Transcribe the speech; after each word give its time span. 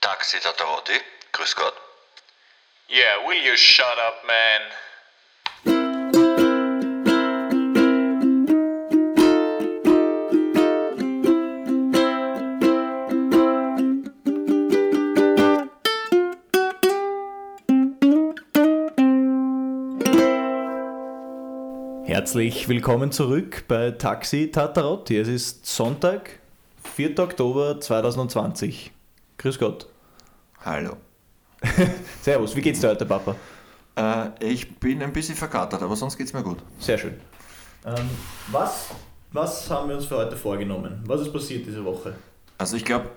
Taxi 0.00 0.38
Tataroti, 0.38 0.92
grüß 1.32 1.56
Gott. 1.56 1.74
Yeah, 2.88 3.26
will 3.26 3.44
you 3.44 3.56
shut 3.56 3.98
up, 3.98 4.22
man? 4.26 4.62
Herzlich 22.06 22.68
willkommen 22.68 23.10
zurück 23.10 23.64
bei 23.66 23.90
Taxi 23.90 24.50
Tatarotti. 24.52 25.18
Es 25.18 25.28
ist 25.28 25.66
Sonntag, 25.66 26.38
4. 26.94 27.18
Oktober 27.18 27.80
2020. 27.80 28.92
Grüß 29.38 29.56
Gott. 29.60 29.86
Hallo. 30.64 30.96
Servus, 32.22 32.56
wie 32.56 32.60
geht's 32.60 32.80
dir 32.80 32.88
heute, 32.88 33.06
Papa? 33.06 33.36
Äh, 33.96 34.30
ich 34.44 34.80
bin 34.80 35.00
ein 35.00 35.12
bisschen 35.12 35.36
verkatert, 35.36 35.80
aber 35.80 35.94
sonst 35.94 36.18
geht's 36.18 36.32
mir 36.32 36.42
gut. 36.42 36.58
Sehr 36.80 36.98
schön. 36.98 37.14
Ähm, 37.86 38.10
was, 38.48 38.88
was 39.30 39.70
haben 39.70 39.90
wir 39.90 39.96
uns 39.96 40.06
für 40.06 40.16
heute 40.16 40.36
vorgenommen? 40.36 41.04
Was 41.06 41.20
ist 41.20 41.32
passiert 41.32 41.64
diese 41.64 41.84
Woche? 41.84 42.16
Also 42.58 42.76
ich 42.76 42.84
glaube, 42.84 43.10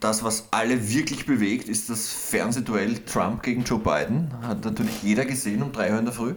das, 0.00 0.24
was 0.24 0.48
alle 0.50 0.92
wirklich 0.92 1.24
bewegt, 1.24 1.68
ist 1.68 1.88
das 1.88 2.08
Fernsehduell 2.08 2.98
Trump 3.04 3.44
gegen 3.44 3.62
Joe 3.62 3.78
Biden. 3.78 4.32
Hat 4.42 4.64
natürlich 4.64 5.04
jeder 5.04 5.24
gesehen 5.24 5.62
um 5.62 5.70
3 5.70 5.92
Uhr 5.92 5.98
in 6.00 6.04
der 6.04 6.14
Früh. 6.14 6.34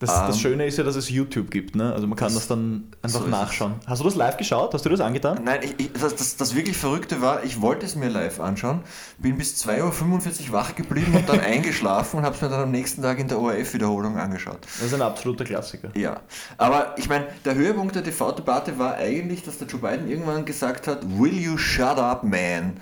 Das, 0.00 0.10
Ähm, 0.10 0.26
das 0.28 0.38
Schöne 0.40 0.66
ist 0.66 0.78
ja, 0.78 0.84
dass 0.84 0.94
es 0.94 1.10
YouTube 1.10 1.50
gibt, 1.50 1.74
ne? 1.74 1.92
Also 1.92 2.06
man 2.06 2.16
kann 2.16 2.32
das, 2.32 2.46
dann 2.46 2.84
einfach 3.02 3.22
so 3.22 3.26
nachschauen. 3.26 3.74
Hast 3.84 3.98
du 4.00 4.04
das 4.04 4.14
live 4.14 4.36
geschaut? 4.36 4.72
Hast 4.72 4.84
du 4.84 4.88
das 4.90 5.00
angetan? 5.00 5.40
Nein, 5.44 5.58
ich, 5.62 5.74
ich, 5.76 5.92
das, 5.92 6.14
das, 6.14 6.36
das 6.36 6.54
wirklich 6.54 6.76
Verrückte 6.76 7.20
war, 7.20 7.42
ich 7.42 7.60
wollte 7.60 7.84
es 7.84 7.96
mir 7.96 8.08
live 8.08 8.38
anschauen, 8.38 8.82
bin 9.18 9.36
bis 9.38 9.60
2.45 9.66 10.46
Uhr 10.46 10.52
wach 10.52 10.76
geblieben 10.76 11.16
und 11.16 11.28
dann 11.28 11.40
eingeschlafen 11.54 12.18
und 12.18 12.24
habe 12.24 12.36
es 12.36 12.42
mir 12.42 12.48
dann 12.48 12.62
am 12.62 12.70
nächsten 12.70 13.02
Tag 13.02 13.18
in 13.18 13.26
der 13.26 13.40
ORF-Wiederholung 13.40 14.16
angeschaut. 14.18 14.60
Das 14.62 14.82
ist 14.86 14.94
ein 14.94 15.02
absoluter 15.02 15.44
Klassiker. 15.44 15.88
Ja, 15.96 16.20
aber 16.58 16.94
ich 16.96 17.08
meine, 17.08 17.26
der 17.44 17.56
Höhepunkt 17.56 17.96
der 17.96 18.04
TV-Debatte 18.04 18.78
war 18.78 18.94
eigentlich, 18.94 19.42
dass 19.42 19.58
der 19.58 19.66
Joe 19.66 19.80
Biden 19.80 20.08
irgendwann 20.08 20.44
gesagt 20.44 20.86
hat, 20.86 21.00
Will 21.18 21.36
you 21.36 21.58
shut 21.58 21.98
up, 21.98 22.22
man? 22.22 22.78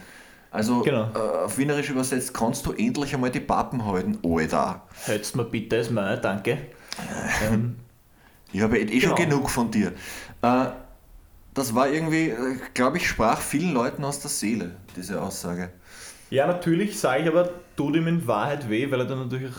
Also 0.51 0.83
Genau. 0.83 1.11
äh, 1.15 1.45
auf 1.45 1.57
Wienerisch 1.57 1.89
übersetzt, 1.91 2.33
kannst 2.35 2.67
du 2.67 2.73
endlich 2.73 3.15
einmal 3.15 3.31
die 3.31 3.41
Pappen 3.41 3.85
halten, 3.87 4.19
Alter. 4.23 4.83
Hältst 5.05 5.35
mir 5.35 5.45
bitte 5.45 5.79
das 5.79 5.91
mal, 5.91 6.19
danke. 6.19 6.59
Ähm, 7.43 7.77
Ich 8.53 8.61
habe 8.63 8.79
eh 8.79 9.01
schon 9.01 9.15
Genau. 9.15 9.31
genug 9.31 9.51
von 9.51 9.71
dir. 9.71 9.93
Äh, 10.43 10.67
das 11.55 11.75
war 11.75 11.89
irgendwie, 11.89 12.33
glaube 12.75 12.99
ich, 12.99 13.09
sprach 13.09 13.41
vielen 13.41 13.73
Leuten 13.73 14.05
aus 14.05 14.21
der 14.21 14.31
Seele, 14.31 14.77
diese 14.95 15.21
Aussage. 15.21 15.71
Ja, 16.31 16.47
natürlich, 16.47 16.99
sage 16.99 17.23
ich 17.25 17.29
aber, 17.29 17.51
tut 17.77 17.97
ihm 17.97 18.07
in 18.07 18.27
Wahrheit 18.27 18.69
weh, 18.69 18.91
weil 18.91 19.01
er 19.01 19.07
dann 19.07 19.19
natürlich 19.21 19.55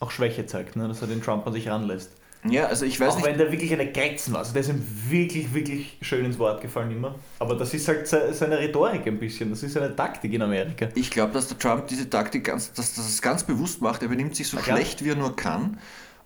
auch 0.00 0.10
Schwäche 0.10 0.46
zeigt, 0.46 0.76
ne? 0.76 0.88
dass 0.88 1.02
er 1.02 1.08
den 1.08 1.22
Trump 1.22 1.46
an 1.46 1.52
sich 1.52 1.68
ranlässt. 1.68 2.10
Ja, 2.48 2.66
also 2.66 2.84
ich 2.84 3.00
weiß 3.00 3.14
auch 3.14 3.16
nicht, 3.16 3.26
wenn 3.26 3.38
der 3.38 3.50
wirklich 3.50 3.72
eine 3.72 3.90
Grätzen 3.90 4.32
war. 4.32 4.40
Also 4.40 4.52
der 4.52 4.60
ist 4.60 4.68
ihm 4.68 4.80
wirklich, 5.08 5.52
wirklich 5.52 5.98
schön 6.02 6.24
ins 6.24 6.38
Wort 6.38 6.60
gefallen 6.60 6.92
immer. 6.92 7.16
Aber 7.40 7.56
das 7.56 7.74
ist 7.74 7.88
halt 7.88 8.06
se- 8.06 8.32
seine 8.32 8.58
Rhetorik 8.58 9.04
ein 9.06 9.18
bisschen, 9.18 9.50
das 9.50 9.62
ist 9.64 9.72
seine 9.72 9.94
Taktik 9.96 10.32
in 10.32 10.42
Amerika. 10.42 10.88
ich 10.94 11.10
glaube, 11.10 11.32
dass 11.32 11.48
der 11.48 11.58
Trump 11.58 11.88
diese 11.88 12.08
Taktik 12.08 12.44
ganz, 12.44 12.72
dass, 12.72 12.94
dass 12.94 13.08
es 13.08 13.20
ganz 13.20 13.42
bewusst 13.42 13.82
macht. 13.82 14.02
Er 14.02 14.08
benimmt 14.08 14.36
sich 14.36 14.46
so 14.48 14.58
Na 14.58 14.62
schlecht, 14.62 15.04
wie 15.04 15.08
er 15.10 15.16
nur 15.16 15.34
kann. 15.34 15.78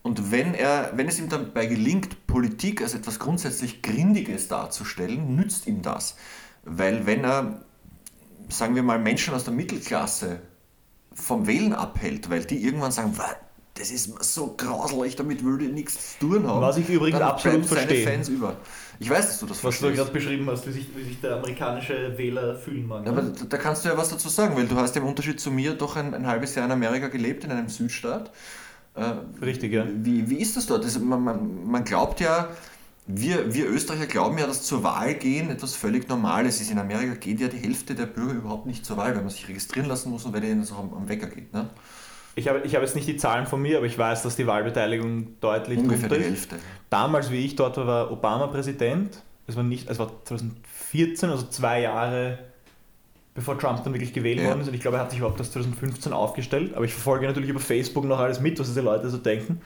Und 0.03 0.31
wenn, 0.33 0.55
er, 0.55 0.93
wenn 0.95 1.09
es 1.09 1.19
ihm 1.19 1.29
dabei 1.29 1.67
gelingt, 1.67 2.27
Politik 2.27 2.81
als 2.83 2.95
etwas 2.95 3.19
grundsätzlich 3.19 3.83
Grindiges 3.83 4.49
darzustellen, 4.49 5.37
nützt 5.37 5.67
ihm 5.67 5.83
das. 5.83 6.17
Weil 6.65 7.07
wenn 7.07 7.25
er, 7.25 7.61
sagen 8.49 8.75
wir 8.75 8.83
mal, 8.83 8.99
Menschen 8.99 9.35
aus 9.35 9.45
der 9.45 9.53
Mittelklasse 9.53 10.41
vom 11.13 11.47
Wählen 11.47 11.75
abhält, 11.75 12.31
weil 12.31 12.45
die 12.45 12.65
irgendwann 12.65 12.93
sagen, 12.93 13.17
"Wa, 13.19 13.27
das 13.75 13.91
ist 13.91 14.13
so 14.25 14.55
grauselig, 14.57 15.17
damit 15.17 15.43
würde 15.45 15.65
ich 15.67 15.73
nichts 15.73 16.19
zu 16.19 16.27
tun 16.27 16.47
haben. 16.47 16.61
Was 16.61 16.77
ich 16.77 16.89
übrigens 16.89 17.19
dann 17.19 17.29
absolut 17.29 17.67
verstehe. 17.67 18.07
Fans 18.07 18.29
über. 18.29 18.57
Ich 18.99 19.09
weiß, 19.09 19.27
dass 19.29 19.41
du 19.41 19.47
das 19.47 19.65
Was 19.65 19.77
du 19.77 19.81
verstehst. 19.87 19.97
gerade 19.97 20.11
beschrieben 20.13 20.51
hast, 20.51 20.67
wie 20.67 20.73
sich, 20.73 20.87
wie 20.95 21.05
sich 21.05 21.21
der 21.21 21.37
amerikanische 21.37 22.17
Wähler 22.19 22.57
fühlen 22.57 22.87
mag. 22.87 23.07
Aber 23.07 23.23
da 23.23 23.45
da 23.49 23.57
kannst 23.57 23.85
du 23.85 23.89
ja 23.89 23.97
was 23.97 24.11
dazu 24.11 24.29
sagen, 24.29 24.57
weil 24.57 24.67
du 24.67 24.77
hast 24.77 24.97
im 24.97 25.05
Unterschied 25.05 25.41
zu 25.41 25.51
mir 25.51 25.75
doch 25.75 25.97
ein, 25.97 26.13
ein 26.15 26.27
halbes 26.27 26.55
Jahr 26.55 26.67
in 26.67 26.73
Amerika 26.73 27.09
gelebt, 27.09 27.45
in 27.45 27.53
einem 27.53 27.69
Südstaat. 27.69 28.31
Äh, 28.95 29.45
Richtig, 29.45 29.73
ja. 29.73 29.87
wie, 29.89 30.29
wie 30.29 30.37
ist 30.37 30.57
das 30.57 30.67
dort? 30.67 30.85
Das, 30.85 30.99
man, 30.99 31.23
man, 31.23 31.71
man 31.71 31.85
glaubt 31.85 32.21
ja, 32.21 32.49
wir, 33.07 33.53
wir 33.55 33.69
Österreicher 33.69 34.07
glauben 34.07 34.39
ja, 34.39 34.47
dass 34.47 34.63
zur 34.63 34.83
Wahl 34.83 35.15
gehen 35.15 35.51
etwas 35.51 35.75
völlig 35.75 36.09
Normales 36.09 36.61
ist. 36.61 36.71
In 36.71 36.79
Amerika 36.79 37.15
geht 37.15 37.41
ja 37.41 37.49
die 37.49 37.59
Hälfte 37.59 37.95
der 37.95 38.07
Bürger 38.07 38.35
überhaupt 38.35 38.67
nicht 38.67 38.85
zur 38.85 38.97
Wahl, 38.97 39.15
weil 39.15 39.23
man 39.23 39.31
sich 39.31 39.49
registrieren 39.49 39.89
lassen 39.89 40.11
muss 40.11 40.25
und 40.25 40.33
weil 40.33 40.41
denen 40.41 40.61
das 40.61 40.73
auch 40.73 40.79
am, 40.79 40.93
am 40.95 41.09
Wecker 41.09 41.27
geht. 41.27 41.53
Ne? 41.53 41.69
Ich 42.37 42.49
habe, 42.49 42.61
ich 42.65 42.75
habe 42.75 42.85
jetzt 42.85 42.95
nicht 42.95 43.09
die 43.09 43.17
Zahlen 43.17 43.47
von 43.47 43.61
mir, 43.61 43.79
aber 43.79 43.87
ich 43.87 43.99
weiß, 43.99 44.23
dass 44.23 44.37
die 44.37 44.47
Wahlbeteiligung 44.47 45.41
deutlich 45.41 45.79
Ungefähr 45.79 46.09
die 46.09 46.17
ist. 46.17 46.25
Hälfte. 46.25 46.57
Damals, 46.89 47.31
wie 47.31 47.45
ich 47.45 47.57
dort 47.57 47.77
war, 47.77 47.87
war 47.87 48.11
Obama 48.13 48.47
Präsident. 48.47 49.23
Es 49.47 49.57
war, 49.57 49.65
nicht, 49.65 49.91
es 49.91 49.99
war 49.99 50.25
2014, 50.25 51.31
also 51.31 51.47
zwei 51.49 51.81
Jahre 51.81 52.39
bevor 53.35 53.59
Trump 53.59 53.83
dann 53.85 53.93
wirklich 53.95 54.13
gewählt 54.13 54.41
Ja. 54.41 54.49
worden 54.49 54.61
ist. 54.61 54.69
Und 54.69 54.75
ich 54.75 54.81
glaube, 54.81 54.97
er 54.97 55.03
hat 55.05 55.11
sich 55.11 55.19
überhaupt 55.21 55.39
erst 55.39 55.53
2015 55.53 56.13
aufgestellt. 56.13 56.75
Aber 56.75 56.85
ich 56.85 56.93
verfolge 56.93 57.27
natürlich 57.27 57.51
über 57.51 57.61
Facebook 57.61 58.05
noch 58.05 58.19
alles 58.19 58.41
mit, 58.41 58.59
was 58.59 58.67
diese 58.69 58.81
Leute 58.81 59.09
so 59.11 59.19
denken. 59.19 59.61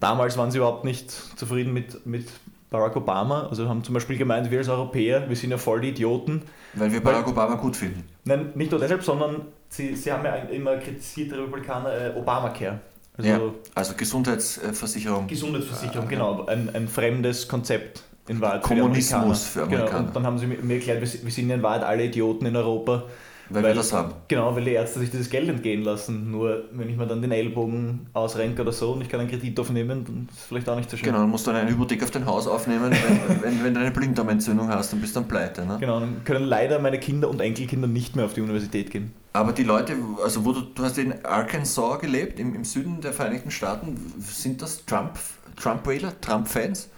Damals 0.00 0.36
waren 0.36 0.50
sie 0.50 0.58
überhaupt 0.58 0.84
nicht 0.84 1.10
zufrieden 1.10 1.72
mit, 1.72 2.06
mit 2.06 2.28
Barack 2.70 2.96
Obama. 2.96 3.46
Also 3.48 3.68
haben 3.68 3.82
zum 3.82 3.94
Beispiel 3.94 4.18
gemeint, 4.18 4.50
wir 4.50 4.58
als 4.58 4.68
Europäer, 4.68 5.28
wir 5.28 5.36
sind 5.36 5.50
ja 5.50 5.58
voll 5.58 5.80
die 5.80 5.88
Idioten. 5.90 6.42
Weil 6.74 6.92
wir 6.92 7.02
Barack 7.02 7.26
Obama 7.28 7.54
gut 7.54 7.76
finden. 7.76 8.04
Nein, 8.24 8.50
nicht 8.54 8.70
nur 8.70 8.80
deshalb, 8.80 9.02
sondern 9.02 9.46
sie, 9.68 9.96
sie 9.96 10.12
haben 10.12 10.24
ja 10.24 10.34
immer 10.34 10.76
kritisiert, 10.76 11.30
die 11.30 11.34
Republikaner, 11.36 11.92
äh, 11.92 12.18
Obamacare. 12.18 12.80
Also 13.16 13.30
ja. 13.30 13.40
Also 13.74 13.94
Gesundheitsversicherung. 13.96 15.26
Gesundheitsversicherung, 15.26 16.06
genau, 16.08 16.44
ein, 16.46 16.68
ein 16.74 16.86
fremdes 16.86 17.48
Konzept 17.48 18.02
in 18.28 18.40
Wahrheit 18.40 18.62
für 18.62 18.68
Kommunismus 18.68 19.12
Amerikaner. 19.12 19.34
für 19.36 19.62
Amerikaner. 19.62 19.90
Genau, 19.90 20.06
und 20.08 20.16
dann 20.16 20.26
haben 20.26 20.38
sie 20.38 20.46
mir 20.46 20.74
erklärt, 20.74 21.00
wir, 21.00 21.30
sind 21.30 21.48
ja 21.48 21.54
in 21.54 21.62
Wahrheit 21.62 21.82
alle 21.82 22.04
Idioten 22.04 22.46
in 22.46 22.56
Europa. 22.56 23.04
Weil 23.48 23.62
wir 23.62 23.74
das 23.74 23.92
haben. 23.92 24.12
Genau, 24.26 24.56
weil 24.56 24.64
die 24.64 24.72
Ärzte 24.72 24.98
sich 24.98 25.10
dieses 25.10 25.30
Geld 25.30 25.48
entgehen 25.48 25.82
lassen. 25.82 26.30
Nur 26.30 26.64
wenn 26.72 26.88
ich 26.88 26.96
mir 26.96 27.06
dann 27.06 27.22
den 27.22 27.30
Ellbogen 27.30 28.08
ausrenke 28.12 28.62
oder 28.62 28.72
so 28.72 28.92
und 28.92 29.02
ich 29.02 29.08
kann 29.08 29.20
einen 29.20 29.30
Kredit 29.30 29.58
aufnehmen, 29.60 30.04
dann 30.04 30.28
ist 30.30 30.38
es 30.40 30.44
vielleicht 30.46 30.68
auch 30.68 30.76
nicht 30.76 30.90
so 30.90 30.96
schön. 30.96 31.06
Genau, 31.06 31.18
dann 31.18 31.30
musst 31.30 31.46
du 31.46 31.52
eine 31.52 31.70
Hypothek 31.70 32.02
auf 32.02 32.10
dein 32.10 32.26
Haus 32.26 32.48
aufnehmen, 32.48 32.90
wenn, 33.30 33.42
wenn, 33.42 33.64
wenn 33.64 33.74
du 33.74 33.80
eine 33.80 33.92
Blinddarmentzündung 33.92 34.68
hast, 34.68 34.92
dann 34.92 35.00
bist 35.00 35.14
du 35.14 35.20
dann 35.20 35.28
pleite. 35.28 35.64
Ne? 35.64 35.76
Genau, 35.78 36.00
dann 36.00 36.24
können 36.24 36.44
leider 36.44 36.80
meine 36.80 36.98
Kinder 36.98 37.28
und 37.28 37.40
Enkelkinder 37.40 37.86
nicht 37.86 38.16
mehr 38.16 38.24
auf 38.24 38.34
die 38.34 38.40
Universität 38.40 38.90
gehen. 38.90 39.12
Aber 39.32 39.52
die 39.52 39.64
Leute, 39.64 39.94
also 40.24 40.44
wo 40.44 40.52
du, 40.52 40.62
du 40.62 40.82
hast 40.82 40.98
in 40.98 41.24
Arkansas 41.24 42.00
gelebt, 42.00 42.40
im, 42.40 42.54
im 42.54 42.64
Süden 42.64 43.00
der 43.00 43.12
Vereinigten 43.12 43.50
Staaten, 43.52 43.96
sind 44.18 44.60
das 44.60 44.86
Trump, 44.86 45.20
Trump-Wähler, 45.56 46.20
Trump-Fans? 46.20 46.88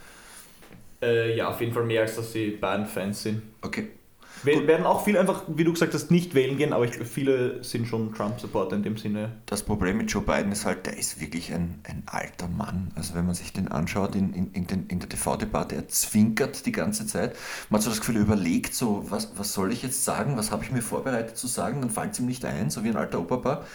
Äh, 1.01 1.35
ja, 1.35 1.49
auf 1.49 1.59
jeden 1.61 1.73
Fall 1.73 1.85
mehr 1.85 2.01
als 2.01 2.15
dass 2.15 2.33
sie 2.33 2.51
Bayern-Fans 2.51 3.23
sind. 3.23 3.41
Okay. 3.61 3.89
Wir 4.43 4.67
werden 4.67 4.85
auch 4.85 5.03
viele 5.03 5.19
einfach, 5.19 5.43
wie 5.47 5.65
du 5.65 5.73
gesagt 5.73 5.93
hast, 5.93 6.11
nicht 6.11 6.33
wählen 6.33 6.57
gehen, 6.57 6.71
aber 6.71 6.85
ich, 6.85 6.95
viele 6.95 7.61
sind 7.63 7.87
schon 7.87 8.13
Trump-Supporter 8.13 8.77
in 8.77 8.83
dem 8.83 8.97
Sinne. 8.97 9.33
Das 9.45 9.63
Problem 9.63 9.97
mit 9.97 10.11
Joe 10.11 10.23
Biden 10.23 10.51
ist 10.51 10.65
halt, 10.65 10.85
der 10.85 10.97
ist 10.97 11.19
wirklich 11.19 11.51
ein, 11.53 11.81
ein 11.83 12.03
alter 12.05 12.47
Mann. 12.47 12.91
Also 12.95 13.15
wenn 13.15 13.25
man 13.25 13.35
sich 13.35 13.51
den 13.51 13.67
anschaut 13.67 14.15
in, 14.15 14.33
in, 14.33 14.51
in, 14.53 14.67
den, 14.67 14.87
in 14.87 14.99
der 14.99 15.09
TV-Debatte, 15.09 15.75
er 15.75 15.87
zwinkert 15.89 16.65
die 16.65 16.71
ganze 16.71 17.05
Zeit. 17.05 17.35
Man 17.69 17.79
hat 17.79 17.83
so 17.83 17.89
das 17.89 17.99
Gefühl, 17.99 18.15
er 18.15 18.21
überlegt 18.21 18.73
so, 18.73 19.05
was, 19.09 19.33
was 19.37 19.53
soll 19.53 19.73
ich 19.73 19.83
jetzt 19.83 20.05
sagen, 20.05 20.37
was 20.37 20.51
habe 20.51 20.63
ich 20.63 20.71
mir 20.71 20.81
vorbereitet 20.81 21.35
zu 21.35 21.47
sagen, 21.47 21.81
dann 21.81 21.89
fällt 21.89 22.13
es 22.13 22.19
ihm 22.19 22.25
nicht 22.25 22.45
ein, 22.45 22.69
so 22.69 22.83
wie 22.85 22.89
ein 22.89 22.97
alter 22.97 23.19
Opa. 23.19 23.65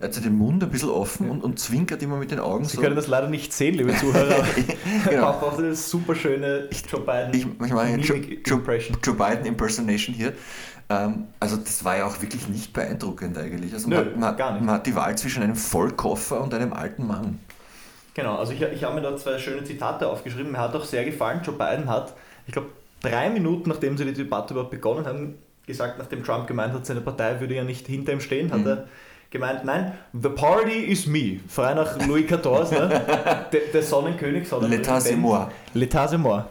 Er 0.00 0.08
hat 0.08 0.24
den 0.24 0.36
Mund 0.36 0.62
ein 0.62 0.70
bisschen 0.70 0.90
offen 0.90 1.30
und, 1.30 1.42
und 1.44 1.58
zwinkert 1.60 2.02
immer 2.02 2.16
mit 2.16 2.30
den 2.30 2.40
Augen 2.40 2.64
Sie 2.64 2.76
so. 2.76 2.82
können 2.82 2.96
das 2.96 3.06
leider 3.06 3.28
nicht 3.28 3.52
sehen, 3.52 3.74
liebe 3.74 3.94
Zuhörer. 3.96 4.44
Genau. 5.08 5.22
Papa 5.32 5.46
macht 5.46 5.58
eine 5.58 5.74
super 5.74 6.14
schöne 6.14 6.68
Joe 6.90 7.00
Biden 7.00 7.30
Ich, 7.32 7.42
ich 7.66 7.72
mache 7.72 7.94
Joe, 7.96 8.16
Joe. 8.44 8.60
Joe 9.04 9.14
Biden 9.14 9.46
Impersonation 9.46 10.14
hier. 10.14 10.32
Ähm, 10.88 11.24
also 11.40 11.56
das 11.56 11.84
war 11.84 11.96
ja 11.98 12.06
auch 12.06 12.20
wirklich 12.20 12.48
nicht 12.48 12.72
beeindruckend 12.72 13.36
eigentlich. 13.38 13.72
Also 13.72 13.88
Nö, 13.88 13.96
man, 13.96 14.04
hat- 14.06 14.16
man, 14.18 14.36
gar 14.36 14.52
nicht. 14.52 14.64
man 14.64 14.74
hat 14.76 14.86
die 14.86 14.94
Wahl 14.96 15.16
zwischen 15.16 15.42
einem 15.42 15.56
Vollkoffer 15.56 16.40
und 16.40 16.52
einem 16.54 16.72
alten 16.72 17.06
Mann. 17.06 17.38
Genau, 18.14 18.36
also 18.36 18.52
ich, 18.52 18.60
ich 18.60 18.84
habe 18.84 18.94
mir 18.96 19.00
da 19.02 19.16
zwei 19.16 19.38
schöne 19.38 19.64
Zitate 19.64 20.06
aufgeschrieben. 20.08 20.52
Mir 20.52 20.58
hat 20.58 20.74
auch 20.74 20.84
sehr 20.84 21.04
gefallen, 21.04 21.40
Joe 21.44 21.54
Biden 21.54 21.88
hat, 21.88 22.12
ich 22.46 22.52
glaube, 22.52 22.68
drei 23.00 23.30
Minuten 23.30 23.70
nachdem 23.70 23.96
sie 23.96 24.04
die 24.04 24.12
Debatte 24.12 24.52
überhaupt 24.54 24.70
begonnen 24.72 25.06
haben, 25.06 25.34
gesagt, 25.66 25.98
nachdem 25.98 26.22
Trump 26.24 26.46
gemeint 26.46 26.74
hat, 26.74 26.84
seine 26.84 27.00
Partei 27.00 27.40
würde 27.40 27.54
ja 27.54 27.64
nicht 27.64 27.86
hinter 27.86 28.12
ihm 28.12 28.20
stehen, 28.20 28.48
Mhm. 28.48 28.52
hat 28.52 28.66
er 28.66 28.88
gemeint, 29.32 29.64
nein, 29.64 29.92
the 30.12 30.28
party 30.28 30.84
is 30.84 31.06
me. 31.06 31.40
Frei 31.48 31.74
nach 31.74 31.98
Louis 32.06 32.26
XIV, 32.26 32.70
ne? 32.70 32.88
der, 33.52 33.60
der 33.72 33.82
Sonnenkönig. 33.82 34.46
L'état 34.68 35.00
c'est 35.00 35.16
moi. 35.16 35.50
L'état 35.74 36.06
c'est 36.06 36.18
moi. 36.18 36.48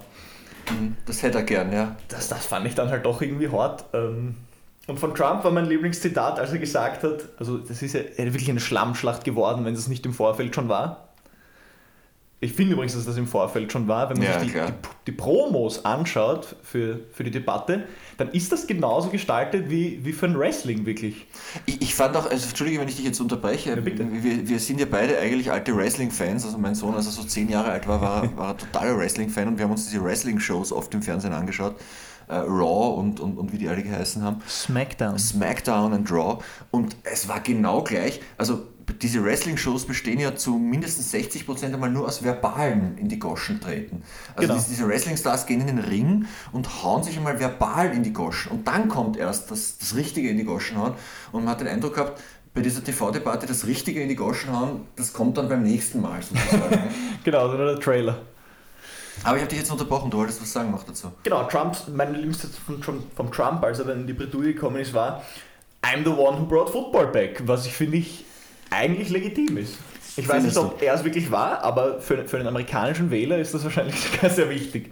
Das 1.06 1.24
hätte 1.24 1.38
er 1.40 1.44
gern, 1.44 1.72
ja. 1.72 1.96
Das, 2.10 2.28
das 2.28 2.46
fand 2.46 2.66
ich 2.68 2.76
dann 2.76 2.90
halt 2.90 3.06
doch 3.06 3.22
irgendwie 3.22 3.50
hart. 3.50 3.86
Ähm, 3.94 4.36
Und 4.88 5.00
von 5.00 5.14
Trump 5.16 5.44
war 5.44 5.52
mein 5.52 5.66
Lieblingszitat, 5.66 6.40
als 6.40 6.52
er 6.52 6.58
gesagt 6.60 7.04
hat, 7.04 7.30
also 7.38 7.58
das 7.58 7.82
ist 7.82 7.94
ja 7.94 8.02
wirklich 8.18 8.50
eine 8.50 8.60
Schlammschlacht 8.60 9.24
geworden, 9.24 9.64
wenn 9.64 9.74
es 9.74 9.88
nicht 9.88 10.06
im 10.06 10.14
Vorfeld 10.14 10.54
schon 10.56 10.68
war. 10.70 11.10
Ich 12.44 12.54
finde 12.54 12.74
übrigens, 12.74 12.96
dass 12.96 13.06
das 13.06 13.18
im 13.18 13.28
Vorfeld 13.28 13.72
schon 13.72 13.88
war, 13.88 14.10
wenn 14.10 14.18
man 14.18 14.26
Ja, 14.26 14.40
sich 14.40 14.52
die, 14.52 14.58
die, 14.58 14.74
die 15.06 15.12
Promos 15.12 15.86
anschaut 15.86 16.56
für, 16.64 17.00
für 17.14 17.24
die 17.24 17.30
Debatte, 17.30 17.84
dann 18.18 18.30
ist 18.32 18.52
das 18.52 18.66
genauso 18.66 19.10
gestaltet 19.10 19.70
wie, 19.70 20.04
wie 20.04 20.12
für 20.12 20.26
ein 20.26 20.38
Wrestling 20.38 20.86
wirklich. 20.88 21.28
Ich, 21.68 21.82
ich 21.84 21.94
fand 21.94 22.18
auch, 22.18 22.30
also 22.30 22.48
Entschuldige, 22.50 22.80
wenn 22.82 22.88
ich 22.88 22.96
dich 22.96 23.06
jetzt 23.06 23.22
unterbreche, 23.22 23.78
bitte. 23.78 24.08
wir, 24.12 24.50
wir 24.50 24.60
sind 24.60 24.80
ja 24.80 24.88
beide 24.90 25.20
eigentlich 25.20 25.52
alte 25.52 25.78
Wrestling-Fans. 25.78 26.44
Also 26.46 26.58
mein 26.58 26.74
Sohn, 26.74 26.96
als 26.96 27.06
er 27.06 27.12
so 27.12 27.24
zehn 27.24 27.48
Jahre 27.48 27.72
alt 27.72 27.88
war, 27.88 28.02
war, 28.02 28.24
er- 28.24 28.36
war 28.38 28.48
er 28.50 28.58
totaler 28.58 28.98
Wrestling-Fan 28.98 29.48
und 29.48 29.58
wir 29.60 29.66
haben 29.66 29.72
uns 29.72 29.86
diese 29.88 30.04
Wrestling-Shows 30.04 30.72
oft 30.74 30.92
im 30.96 31.04
Fernsehen 31.04 31.34
angeschaut. 31.34 31.76
Äh, 32.28 32.36
Raw 32.36 32.98
und, 33.00 33.20
und, 33.20 33.38
und 33.38 33.52
wie 33.52 33.58
die 33.58 33.68
alle 33.68 33.84
geheißen 33.84 34.24
haben. 34.24 34.42
Smackdown. 34.48 35.20
SmackDown 35.20 35.92
und 35.94 36.10
Raw. 36.12 36.42
Und 36.72 36.96
es 37.04 37.28
war 37.28 37.40
genau 37.42 37.84
gleich. 37.84 38.22
Also 38.38 38.62
diese 38.94 39.24
Wrestling-Shows 39.24 39.86
bestehen 39.86 40.20
ja 40.20 40.36
zu 40.36 40.56
mindestens 40.58 41.14
60% 41.14 41.66
einmal 41.74 41.90
nur 41.92 42.08
aus 42.08 42.24
verbalen 42.24 42.98
in 42.98 43.08
die 43.10 43.20
Goschen 43.20 43.60
treten. 43.62 44.04
Also 44.36 44.42
Genau. 44.42 44.54
diese, 44.56 44.70
diese 44.70 44.88
Wrestling-Stars 44.88 45.46
gehen 45.46 45.62
in 45.62 45.68
den 45.68 45.80
Ring 45.80 46.26
und 46.52 46.84
hauen 46.84 47.04
sich 47.04 47.18
einmal 47.18 47.40
verbal 47.40 47.94
in 47.94 48.04
die 48.04 48.14
Goschen. 48.14 48.52
Und 48.52 48.68
dann 48.68 48.88
kommt 48.90 49.18
erst 49.18 49.52
das, 49.52 49.78
das 49.78 49.96
Richtige 49.96 50.30
in 50.30 50.38
die 50.38 50.44
Goschen 50.46 50.78
hauen. 50.78 50.94
Und 51.32 51.44
man 51.46 51.52
hat 51.54 51.62
den 51.62 51.68
Eindruck 51.68 51.96
gehabt, 51.96 52.22
bei 52.54 52.62
dieser 52.62 52.84
TV-Debatte 52.84 53.46
das 53.46 53.66
Richtige 53.66 54.02
in 54.02 54.10
die 54.10 54.16
Goschen 54.16 54.52
hauen, 54.58 54.82
das 54.98 55.14
kommt 55.14 55.38
dann 55.38 55.48
beim 55.48 55.64
nächsten 55.64 56.02
Mal 56.02 56.22
sozusagen. 56.22 56.80
Genau, 57.24 57.50
so 57.52 57.58
der 57.58 57.80
Trailer. 57.80 58.18
Aber 59.24 59.36
ich 59.38 59.42
habe 59.44 59.50
dich 59.50 59.60
jetzt 59.60 59.72
unterbrochen, 59.72 60.10
du 60.10 60.18
wolltest 60.18 60.42
was 60.42 60.52
sagen 60.52 60.72
noch 60.72 60.84
dazu. 60.84 61.12
Genau, 61.24 61.44
Trumps, 61.44 61.84
mein 61.94 62.14
Lieblingssatz 62.14 62.58
von, 62.58 62.82
Trump- 62.82 63.04
vom 63.16 63.32
Trump, 63.32 63.64
als 63.64 63.78
er 63.80 63.86
dann 63.86 64.02
in 64.02 64.08
die 64.08 64.14
Bredouille 64.14 64.54
gekommen 64.54 64.78
ist, 64.78 64.94
war 64.94 65.22
I'm 65.84 66.04
the 66.04 66.10
one 66.10 66.40
who 66.40 66.46
brought 66.46 66.70
football 66.72 67.08
back, 67.08 67.42
was 67.46 67.66
ich 67.66 67.74
finde 67.74 67.98
ich 67.98 68.26
eigentlich 68.72 69.10
legitim 69.10 69.58
ist. 69.58 69.76
Ich 70.18 70.28
weiß 70.28 70.44
nicht, 70.44 70.58
ob 70.58 70.82
er 70.82 70.96
es 70.96 71.04
wirklich 71.04 71.32
war, 71.32 71.64
aber 71.64 72.02
für, 72.02 72.28
für 72.28 72.38
einen 72.38 72.48
amerikanischen 72.48 73.12
Wähler 73.12 73.38
ist 73.38 73.54
das 73.54 73.64
wahrscheinlich 73.64 73.96
sehr 74.30 74.50
wichtig. 74.50 74.92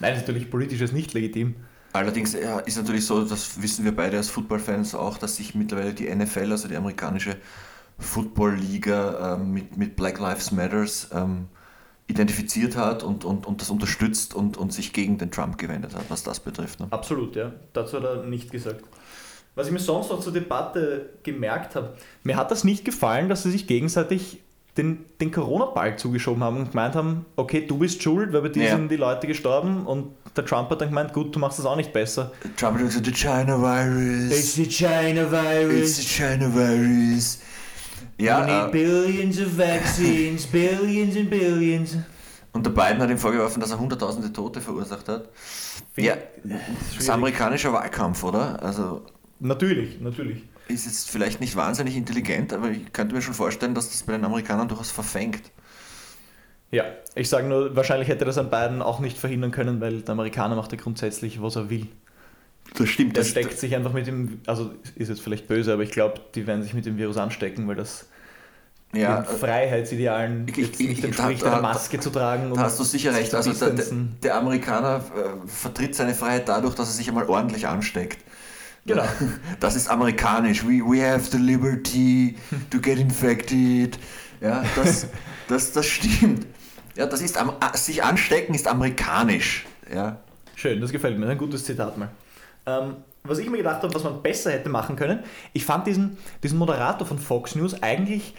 Nein, 0.00 0.14
natürlich 0.14 0.50
politisch 0.50 0.80
ist 0.80 0.92
nicht 0.92 1.14
legitim. 1.14 1.56
Allerdings 1.92 2.34
ja, 2.34 2.58
ist 2.58 2.76
natürlich 2.76 3.06
so, 3.06 3.24
das 3.24 3.62
wissen 3.62 3.84
wir 3.84 3.94
beide 3.94 4.16
als 4.16 4.28
Football-Fans 4.28 4.94
auch, 4.94 5.16
dass 5.16 5.36
sich 5.36 5.54
mittlerweile 5.54 5.94
die 5.94 6.12
NFL, 6.12 6.50
also 6.50 6.68
die 6.68 6.76
amerikanische 6.76 7.36
Football-Liga, 7.98 9.34
ähm, 9.34 9.52
mit, 9.52 9.76
mit 9.76 9.96
Black 9.96 10.18
Lives 10.18 10.50
Matters 10.50 11.08
ähm, 11.12 11.46
identifiziert 12.08 12.76
hat 12.76 13.02
und, 13.02 13.24
und, 13.24 13.46
und 13.46 13.60
das 13.60 13.70
unterstützt 13.70 14.34
und, 14.34 14.56
und 14.56 14.72
sich 14.72 14.92
gegen 14.92 15.18
den 15.18 15.30
Trump 15.30 15.56
gewendet 15.56 15.94
hat, 15.94 16.04
was 16.08 16.22
das 16.22 16.40
betrifft. 16.40 16.80
Ne? 16.80 16.88
Absolut, 16.90 17.36
ja. 17.36 17.52
Dazu 17.72 17.96
hat 17.96 18.04
er 18.04 18.24
nicht 18.24 18.50
gesagt. 18.50 18.84
Was 19.54 19.66
ich 19.68 19.72
mir 19.72 19.78
sonst 19.78 20.10
noch 20.10 20.20
zur 20.20 20.32
Debatte 20.32 21.10
gemerkt 21.22 21.76
habe, 21.76 21.94
mir 22.24 22.36
hat 22.36 22.50
das 22.50 22.64
nicht 22.64 22.84
gefallen, 22.84 23.28
dass 23.28 23.44
sie 23.44 23.50
sich 23.52 23.66
gegenseitig 23.66 24.40
den, 24.76 25.04
den 25.20 25.30
Corona-Ball 25.30 25.96
zugeschoben 25.96 26.42
haben 26.42 26.56
und 26.56 26.70
gemeint 26.70 26.96
haben, 26.96 27.24
okay, 27.36 27.64
du 27.64 27.78
bist 27.78 28.02
schuld, 28.02 28.32
weil 28.32 28.42
bei 28.42 28.48
dir 28.48 28.64
Ja. 28.64 28.76
sind 28.76 28.88
die 28.90 28.96
Leute 28.96 29.28
gestorben 29.28 29.86
und 29.86 30.08
der 30.36 30.44
Trump 30.44 30.68
hat 30.70 30.80
dann 30.80 30.88
gemeint, 30.88 31.12
gut, 31.12 31.34
du 31.34 31.38
machst 31.38 31.60
das 31.60 31.66
auch 31.66 31.76
nicht 31.76 31.92
besser. 31.92 32.32
Trump 32.56 32.78
hat 32.78 32.84
gesagt, 32.86 33.06
the 33.06 33.12
China 33.12 33.56
virus, 33.56 34.54
the 34.54 34.66
China 34.68 35.22
it's 35.70 35.96
the 35.96 36.02
China 36.02 36.52
virus. 36.52 37.38
Ja, 38.18 38.66
äh, 38.66 38.70
billions 38.72 39.40
of 39.40 39.56
vaccines, 39.56 40.46
billions 40.52 41.16
and 41.16 41.30
billions. 41.30 41.96
und 42.52 42.66
der 42.66 42.70
Biden 42.70 42.98
hat 42.98 43.10
ihm 43.10 43.18
vorgeworfen, 43.18 43.60
dass 43.60 43.70
er 43.70 43.78
hunderttausende 43.78 44.32
Tote 44.32 44.60
verursacht 44.60 45.08
hat. 45.08 45.28
Ja, 45.96 46.16
das 46.42 46.98
ist 46.98 47.10
amerikanischer 47.10 47.72
Wahlkampf, 47.72 48.22
oder? 48.24 48.60
Also 48.62 49.02
Natürlich, 49.40 50.00
natürlich. 50.00 50.42
ist 50.68 50.86
jetzt 50.86 51.10
vielleicht 51.10 51.40
nicht 51.40 51.56
wahnsinnig 51.56 51.96
intelligent, 51.96 52.52
aber 52.52 52.70
ich 52.70 52.92
könnte 52.92 53.14
mir 53.14 53.20
schon 53.22 53.34
vorstellen, 53.34 53.74
dass 53.74 53.90
das 53.90 54.02
bei 54.04 54.12
den 54.12 54.24
Amerikanern 54.24 54.68
durchaus 54.68 54.90
verfängt. 54.90 55.42
Ja, 56.70 56.84
ich 57.14 57.28
sage 57.28 57.46
nur, 57.46 57.76
wahrscheinlich 57.76 58.08
hätte 58.08 58.24
das 58.24 58.38
an 58.38 58.50
beiden 58.50 58.82
auch 58.82 58.98
nicht 59.00 59.18
verhindern 59.18 59.50
können, 59.50 59.80
weil 59.80 60.00
der 60.02 60.12
Amerikaner 60.12 60.56
macht 60.56 60.72
ja 60.72 60.78
grundsätzlich, 60.78 61.40
was 61.42 61.56
er 61.56 61.70
will. 61.70 61.86
Das 62.76 62.88
stimmt. 62.88 63.14
Der 63.16 63.22
Das, 63.22 63.30
steckt 63.30 63.58
sich 63.58 63.76
einfach 63.76 63.92
mit 63.92 64.06
dem, 64.06 64.40
also 64.46 64.72
ist 64.96 65.08
jetzt 65.08 65.20
vielleicht 65.20 65.46
böse, 65.46 65.72
aber 65.72 65.82
ich 65.82 65.90
glaube, 65.90 66.20
die 66.34 66.46
werden 66.46 66.62
sich 66.62 66.74
mit 66.74 66.86
dem 66.86 66.96
Virus 66.96 67.16
anstecken, 67.18 67.68
weil 67.68 67.76
das 67.76 68.08
ja, 68.94 69.20
den 69.22 69.38
Freiheitsidealen 69.38 70.46
ich- 70.48 70.58
ich- 70.58 70.78
nicht 70.78 70.98
ich- 70.98 71.04
entspricht, 71.04 71.42
da- 71.42 71.52
eine 71.52 71.62
Maske 71.62 72.00
zu 72.00 72.10
tragen. 72.10 72.52
da 72.54 72.60
hast 72.62 72.78
du 72.80 72.84
sicher 72.84 73.12
sich 73.12 73.20
recht. 73.22 73.34
Also 73.34 73.52
der, 73.52 73.74
der 74.22 74.36
Amerikaner 74.36 75.04
äh, 75.16 75.48
vertritt 75.48 75.94
seine 75.94 76.14
Freiheit 76.14 76.48
dadurch, 76.48 76.74
dass 76.74 76.88
er 76.88 76.94
sich 76.94 77.08
einmal 77.08 77.26
ordentlich 77.28 77.66
ansteckt. 77.68 78.18
Genau. 78.86 79.04
Das 79.60 79.76
ist 79.76 79.88
amerikanisch. 79.88 80.64
We, 80.64 80.80
we 80.80 81.02
have 81.02 81.30
the 81.30 81.38
liberty 81.38 82.36
to 82.70 82.78
get 82.78 82.98
infected. 82.98 83.98
Ja, 84.40 84.64
das, 84.76 85.06
das, 85.48 85.72
das 85.72 85.86
stimmt. 85.86 86.46
Ja, 86.96 87.06
das 87.06 87.22
ist, 87.22 87.38
sich 87.74 88.02
anstecken 88.04 88.54
ist 88.54 88.68
amerikanisch. 88.68 89.66
Ja. 89.92 90.20
Schön, 90.54 90.80
das 90.80 90.92
gefällt 90.92 91.18
mir. 91.18 91.28
Ein 91.28 91.38
gutes 91.38 91.64
Zitat 91.64 91.96
mal. 91.98 92.10
Ähm, 92.66 92.96
was 93.24 93.38
ich 93.38 93.48
mir 93.48 93.56
gedacht 93.56 93.82
habe, 93.82 93.94
was 93.94 94.04
man 94.04 94.22
besser 94.22 94.52
hätte 94.52 94.68
machen 94.68 94.96
können, 94.96 95.20
ich 95.52 95.64
fand 95.64 95.86
diesen, 95.86 96.18
diesen 96.42 96.58
Moderator 96.58 97.06
von 97.06 97.18
Fox 97.18 97.54
News 97.54 97.82
eigentlich 97.82 98.34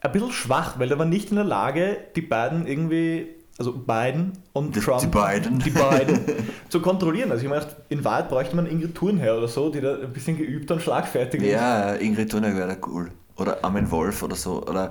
ein 0.00 0.12
bisschen 0.12 0.32
schwach, 0.32 0.78
weil 0.78 0.90
er 0.90 0.98
war 0.98 1.06
nicht 1.06 1.30
in 1.30 1.36
der 1.36 1.44
Lage, 1.44 1.98
die 2.16 2.22
beiden 2.22 2.66
irgendwie, 2.66 3.28
also 3.58 3.72
Biden 3.72 4.32
und 4.52 4.74
Die- 4.74 4.80
Trump, 4.80 5.00
die 5.00 5.06
beiden. 5.06 5.58
die 5.60 5.70
beiden 5.70 6.20
zu 6.68 6.80
kontrollieren. 6.80 7.30
Also 7.30 7.44
ich 7.44 7.50
gedacht, 7.50 7.76
in 7.88 8.04
Wahrheit 8.04 8.28
bräuchte 8.28 8.56
man 8.56 8.66
Ingrid 8.66 8.94
Thurnherr 8.94 9.38
oder 9.38 9.48
so, 9.48 9.70
die 9.70 9.80
da 9.80 9.94
ein 9.96 10.12
bisschen 10.12 10.36
geübter 10.36 10.74
und 10.74 10.80
schlagfertig 10.82 11.42
ist. 11.42 11.52
Ja, 11.52 11.94
Ingrid 11.94 12.30
Thunberg 12.30 12.56
wäre 12.56 12.68
da 12.68 12.86
cool. 12.88 13.10
Oder 13.36 13.64
Armin 13.64 13.90
Wolf 13.90 14.22
oder 14.22 14.36
so. 14.36 14.62
Oder 14.62 14.90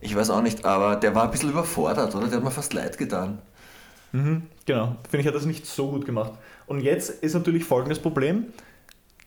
ich 0.00 0.14
weiß 0.16 0.30
auch 0.30 0.42
nicht, 0.42 0.64
aber 0.64 0.96
der 0.96 1.14
war 1.14 1.24
ein 1.24 1.30
bisschen 1.30 1.50
überfordert, 1.50 2.14
oder? 2.14 2.26
Der 2.26 2.36
hat 2.38 2.44
mir 2.44 2.50
fast 2.50 2.72
leid 2.72 2.96
getan. 2.98 3.38
Mhm, 4.12 4.42
genau, 4.66 4.96
finde 5.08 5.20
ich, 5.22 5.26
hat 5.28 5.34
das 5.34 5.44
nicht 5.46 5.66
so 5.66 5.88
gut 5.90 6.04
gemacht. 6.04 6.32
Und 6.66 6.80
jetzt 6.80 7.10
ist 7.10 7.34
natürlich 7.34 7.64
folgendes 7.64 7.98
Problem. 8.00 8.46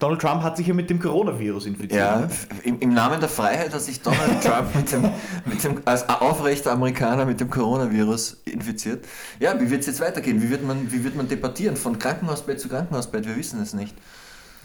Donald 0.03 0.21
Trump 0.21 0.44
hat 0.44 0.57
sich 0.57 0.67
ja 0.67 0.73
mit 0.73 0.89
dem 0.89 1.00
Coronavirus 1.00 1.65
infiziert. 1.65 1.94
Ja, 1.94 2.19
ne? 2.19 2.29
im, 2.63 2.79
im 2.81 2.94
Namen 2.94 3.21
der 3.21 3.29
Freiheit 3.29 3.73
hat 3.73 3.79
sich 3.79 4.01
Donald 4.01 4.44
Trump 4.44 4.75
mit 4.75 4.91
dem, 4.91 5.09
mit 5.45 5.63
dem, 5.63 5.81
als 5.85 6.09
aufrechter 6.09 6.73
Amerikaner 6.73 7.25
mit 7.25 7.39
dem 7.39 7.50
Coronavirus 7.50 8.41
infiziert. 8.44 9.05
Ja, 9.39 9.57
wie 9.61 9.69
wird 9.69 9.79
es 9.79 9.88
jetzt 9.88 10.01
weitergehen? 10.01 10.41
Wie 10.41 10.50
wird, 10.50 10.61
man, 10.67 10.91
wie 10.91 11.05
wird 11.05 11.15
man 11.15 11.29
debattieren? 11.29 11.77
Von 11.77 12.00
Krankenhausbett 12.00 12.59
zu 12.59 12.67
Krankenhausbett? 12.67 13.25
Wir 13.25 13.38
wissen 13.38 13.61
es 13.61 13.73
nicht. 13.73 13.95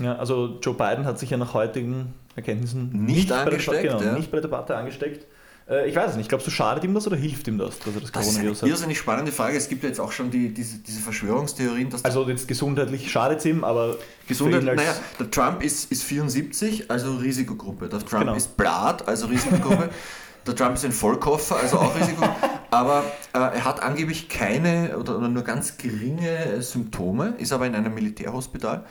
Ja, 0.00 0.16
also 0.16 0.58
Joe 0.60 0.74
Biden 0.74 1.04
hat 1.04 1.20
sich 1.20 1.30
ja 1.30 1.36
nach 1.36 1.54
heutigen 1.54 2.14
Erkenntnissen 2.34 2.90
Nicht 2.92 3.28
bei 3.28 3.36
der, 3.36 3.44
angesteckt, 3.44 3.84
Debatte- 3.84 3.98
genau, 3.98 4.10
ja. 4.12 4.18
nicht 4.18 4.30
bei 4.32 4.36
der 4.38 4.42
Debatte 4.50 4.76
angesteckt. 4.76 5.24
Äh, 5.68 5.88
ich 5.88 5.94
weiß 5.96 6.12
es 6.12 6.16
nicht. 6.16 6.28
Glaubst 6.28 6.46
du, 6.46 6.50
schadet 6.50 6.82
ihm 6.84 6.94
das 6.94 7.06
oder 7.06 7.16
hilft 7.16 7.46
ihm 7.48 7.58
das, 7.58 7.78
dass 7.78 7.94
er 7.94 8.00
das 8.00 8.10
Das 8.12 8.22
ist 8.26 8.32
Coronavirus 8.32 8.62
eine 8.62 8.70
hat? 8.72 8.76
irrsinnig 8.76 8.98
spannende 8.98 9.32
Frage. 9.32 9.56
Es 9.56 9.68
gibt 9.68 9.82
ja 9.82 9.88
jetzt 9.88 10.00
auch 10.00 10.12
schon 10.12 10.30
die, 10.30 10.52
diese, 10.52 10.78
diese 10.78 11.00
Verschwörungstheorien, 11.00 11.90
dass 11.90 12.04
Also 12.04 12.28
jetzt 12.28 12.48
gesundheitlich 12.48 13.10
schadet 13.10 13.40
es 13.40 13.44
ihm, 13.44 13.64
aber 13.64 13.96
Gesundheit, 14.26 14.60
für 14.62 14.66
ihn 14.66 14.68
als- 14.70 14.80
naja, 14.80 14.94
der 15.18 15.30
Trump 15.30 15.62
ist, 15.62 15.90
ist 15.92 16.02
74, 16.04 16.90
also 16.90 17.16
Risikogruppe. 17.16 17.88
Der 17.88 17.98
Trump 18.00 18.22
Genau. 18.24 18.34
ist 18.34 18.56
Blatt, 18.56 19.06
also 19.06 19.26
Risikogruppe. 19.26 19.90
der 20.46 20.56
Trump 20.56 20.74
ist 20.74 20.84
ein 20.86 20.92
Vollkoffer, 20.92 21.56
also 21.56 21.78
auch 21.78 21.94
Risikogruppe. 21.98 22.34
Aber 22.70 23.04
äh, 23.34 23.38
er 23.38 23.64
hat 23.64 23.82
angeblich 23.82 24.28
keine 24.28 24.96
oder, 24.98 25.18
oder 25.18 25.28
nur 25.28 25.42
ganz 25.42 25.76
geringe 25.76 26.62
Symptome, 26.62 27.34
ist 27.38 27.52
aber 27.52 27.66
in 27.66 27.74
einem 27.74 27.92
Militärhospital. 27.94 28.84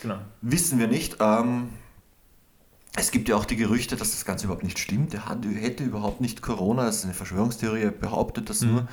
genau. 0.00 0.18
Wissen 0.40 0.78
wir 0.78 0.86
nicht. 0.88 1.16
Ähm, 1.20 1.68
es 2.96 3.10
gibt 3.10 3.28
ja 3.28 3.36
auch 3.36 3.44
die 3.44 3.56
Gerüchte, 3.56 3.96
dass 3.96 4.12
das 4.12 4.24
Ganze 4.24 4.46
überhaupt 4.46 4.64
nicht 4.64 4.78
stimmt. 4.78 5.14
Er 5.14 5.26
hat, 5.26 5.38
hätte 5.44 5.84
überhaupt 5.84 6.20
nicht 6.20 6.42
Corona. 6.42 6.86
Das 6.86 6.98
ist 6.98 7.04
eine 7.04 7.14
Verschwörungstheorie. 7.14 7.82
Er 7.82 7.90
behauptet 7.90 8.50
das 8.50 8.62
nur, 8.62 8.88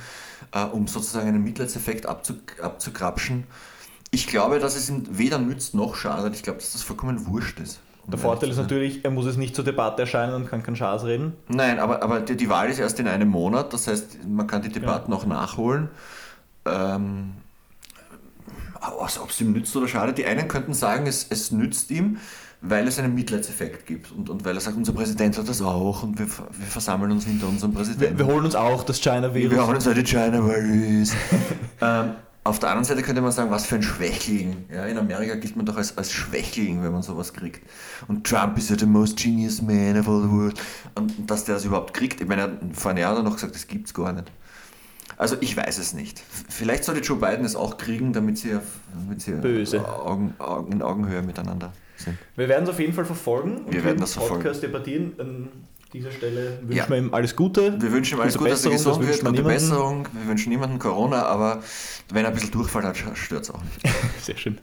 äh, 0.52 0.64
um 0.64 0.86
sozusagen 0.86 1.28
einen 1.28 1.42
Mitleidseffekt 1.42 2.06
abzu, 2.06 2.34
abzukrapschen. 2.60 3.44
Ich 4.10 4.26
glaube, 4.26 4.58
dass 4.58 4.76
es 4.76 4.88
ihm 4.88 5.04
weder 5.10 5.38
nützt 5.38 5.74
noch 5.74 5.96
schadet. 5.96 6.34
Ich 6.36 6.42
glaube, 6.42 6.58
dass 6.58 6.72
das 6.72 6.82
vollkommen 6.82 7.26
wurscht 7.26 7.58
ist. 7.58 7.80
um 8.04 8.10
Der 8.10 8.18
Vorteil 8.18 8.50
ist 8.50 8.56
natürlich, 8.58 9.04
er 9.04 9.10
muss 9.10 9.26
es 9.26 9.36
nicht 9.36 9.56
zur 9.56 9.64
Debatte 9.64 10.02
erscheinen 10.02 10.34
und 10.34 10.48
kann 10.48 10.62
keinen 10.62 10.76
Schaß 10.76 11.04
reden. 11.04 11.32
Nein, 11.48 11.80
aber, 11.80 12.02
aber 12.02 12.20
die, 12.20 12.36
die 12.36 12.48
Wahl 12.48 12.68
ist 12.68 12.78
erst 12.78 13.00
in 13.00 13.08
einem 13.08 13.28
Monat. 13.28 13.72
Das 13.72 13.88
heißt, 13.88 14.24
man 14.28 14.46
kann 14.46 14.62
die 14.62 14.68
Debatten 14.68 15.10
noch 15.10 15.26
nachholen. 15.26 15.88
Ähm, 16.64 17.32
also, 18.80 19.22
ob 19.22 19.30
es 19.30 19.40
ihm 19.40 19.52
nützt 19.52 19.74
oder 19.74 19.88
schadet. 19.88 20.18
Die 20.18 20.26
einen 20.26 20.46
könnten 20.46 20.74
sagen, 20.74 21.06
es, 21.06 21.26
es 21.28 21.50
nützt 21.50 21.90
ihm, 21.90 22.18
weil 22.68 22.86
es 22.88 22.98
einen 22.98 23.14
Mitleidseffekt 23.14 23.86
gibt 23.86 24.12
und, 24.12 24.30
und 24.30 24.44
weil 24.44 24.54
er 24.54 24.60
sagt, 24.60 24.76
unser 24.76 24.92
Präsident 24.92 25.36
hat 25.38 25.48
das 25.48 25.62
auch 25.62 26.02
und 26.02 26.18
wir, 26.18 26.26
wir 26.26 26.66
versammeln 26.66 27.12
uns 27.12 27.24
hinter 27.24 27.48
unserem 27.48 27.72
Wir, 27.72 27.78
Präsidenten. 27.78 28.18
wir 28.18 28.26
holen 28.26 28.44
uns 28.44 28.54
auch 28.54 28.84
das 28.84 29.00
China-Virus. 29.00 29.54
Wir 29.54 29.66
haben 29.66 29.74
uns 29.74 29.86
heute 29.86 30.02
China 30.02 30.44
Virus. 30.44 31.12
ähm, 31.80 32.12
auf 32.44 32.60
der 32.60 32.68
anderen 32.70 32.84
Seite 32.84 33.02
könnte 33.02 33.20
man 33.20 33.32
sagen, 33.32 33.50
was 33.50 33.66
für 33.66 33.74
ein 33.74 33.82
Schwächling. 33.82 34.66
Ja, 34.72 34.86
in 34.86 34.96
Amerika 34.98 35.34
gilt 35.34 35.56
man 35.56 35.66
doch 35.66 35.76
als, 35.76 35.98
als 35.98 36.12
Schwächling, 36.12 36.82
wenn 36.82 36.92
man 36.92 37.02
sowas 37.02 37.32
kriegt. 37.32 37.68
Und 38.06 38.24
Trump 38.24 38.56
ist 38.56 38.70
ja 38.70 38.78
the 38.78 38.86
most 38.86 39.18
genius 39.18 39.60
man 39.60 39.98
of 39.98 40.08
all 40.08 40.22
the 40.22 40.30
world. 40.30 40.60
Und 40.94 41.12
dass 41.28 41.44
der 41.44 41.56
das 41.56 41.64
überhaupt 41.64 41.92
kriegt, 41.92 42.20
ich 42.20 42.28
meine, 42.28 42.42
er 42.42 42.48
hat 42.48 42.60
vor 42.72 42.92
einem 42.92 43.00
Jahr 43.00 43.20
noch 43.22 43.34
gesagt, 43.34 43.54
das 43.54 43.66
gibt's 43.66 43.92
gar 43.92 44.12
nicht. 44.12 44.30
Also 45.16 45.36
ich 45.40 45.56
weiß 45.56 45.78
es 45.78 45.92
nicht. 45.92 46.22
Vielleicht 46.48 46.84
sollte 46.84 47.00
Joe 47.00 47.18
Biden 47.18 47.44
es 47.44 47.56
auch 47.56 47.78
kriegen, 47.78 48.12
damit 48.12 48.38
sie, 48.38 48.58
damit 48.94 49.22
sie 49.22 49.32
Böse. 49.32 49.84
Augen, 49.84 50.34
Augen, 50.38 50.72
in 50.72 50.82
Augenhöhe 50.82 51.22
miteinander 51.22 51.72
sind. 51.96 52.16
Wir 52.36 52.48
werden 52.48 52.64
es 52.64 52.70
auf 52.70 52.78
jeden 52.80 52.92
Fall 52.92 53.04
verfolgen. 53.04 53.58
und 53.64 53.72
Wir 53.72 53.84
werden 53.84 54.00
das 54.00 54.12
verfolgen. 54.14 54.42
Podcast 54.42 54.62
debattieren. 54.62 55.12
Ähm, 55.18 55.48
dieser 55.92 56.10
Stelle 56.10 56.58
wünschen 56.62 56.76
Ja. 56.76 56.88
wir 56.88 56.96
ihm 56.98 57.14
alles 57.14 57.34
Gute. 57.36 57.80
Wir 57.80 57.92
wünschen 57.92 58.18
ihm 58.18 58.20
alles 58.20 58.36
Gute 58.36 58.50
dass 58.50 58.64
er 58.64 58.72
gesund 58.72 59.00
wird, 59.00 59.20
gute 59.20 59.32
niemandem. 59.32 59.44
Besserung. 59.44 60.08
Wir 60.12 60.28
wünschen 60.28 60.50
niemandem 60.50 60.78
Corona, 60.78 61.22
aber 61.26 61.62
wenn 62.12 62.24
er 62.24 62.28
ein 62.30 62.34
bisschen 62.34 62.50
Durchfall 62.50 62.82
hat, 62.84 62.96
stört 63.14 63.44
es 63.44 63.50
auch 63.50 63.62
nicht. 63.62 63.80
Sehr 64.22 64.36
schön. 64.36 64.58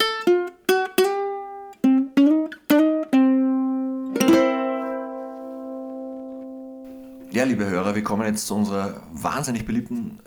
Ja, 7.31 7.45
liebe 7.45 7.65
Hörer, 7.65 7.95
wir 7.95 8.03
kommen 8.03 8.25
jetzt 8.27 8.45
zu 8.45 8.55
unserer 8.55 9.01
wahnsinnig 9.11 9.65
beliebten 9.65 10.19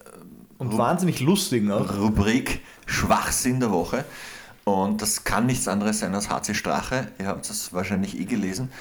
Und 0.58 0.76
wahnsinnig 0.76 1.20
lustigen 1.20 1.70
auch. 1.70 1.96
Rubrik 1.98 2.60
Schwachsinn 2.86 3.60
der 3.60 3.70
Woche. 3.70 4.04
Und 4.68 5.00
das 5.00 5.22
kann 5.22 5.46
nichts 5.46 5.68
anderes 5.68 6.00
sein 6.00 6.12
als 6.12 6.28
HC 6.28 6.54
Strache. 6.54 7.06
Ihr 7.20 7.28
habt 7.28 7.48
es 7.48 7.72
wahrscheinlich 7.72 8.18
eh 8.18 8.24
gelesen. 8.24 8.72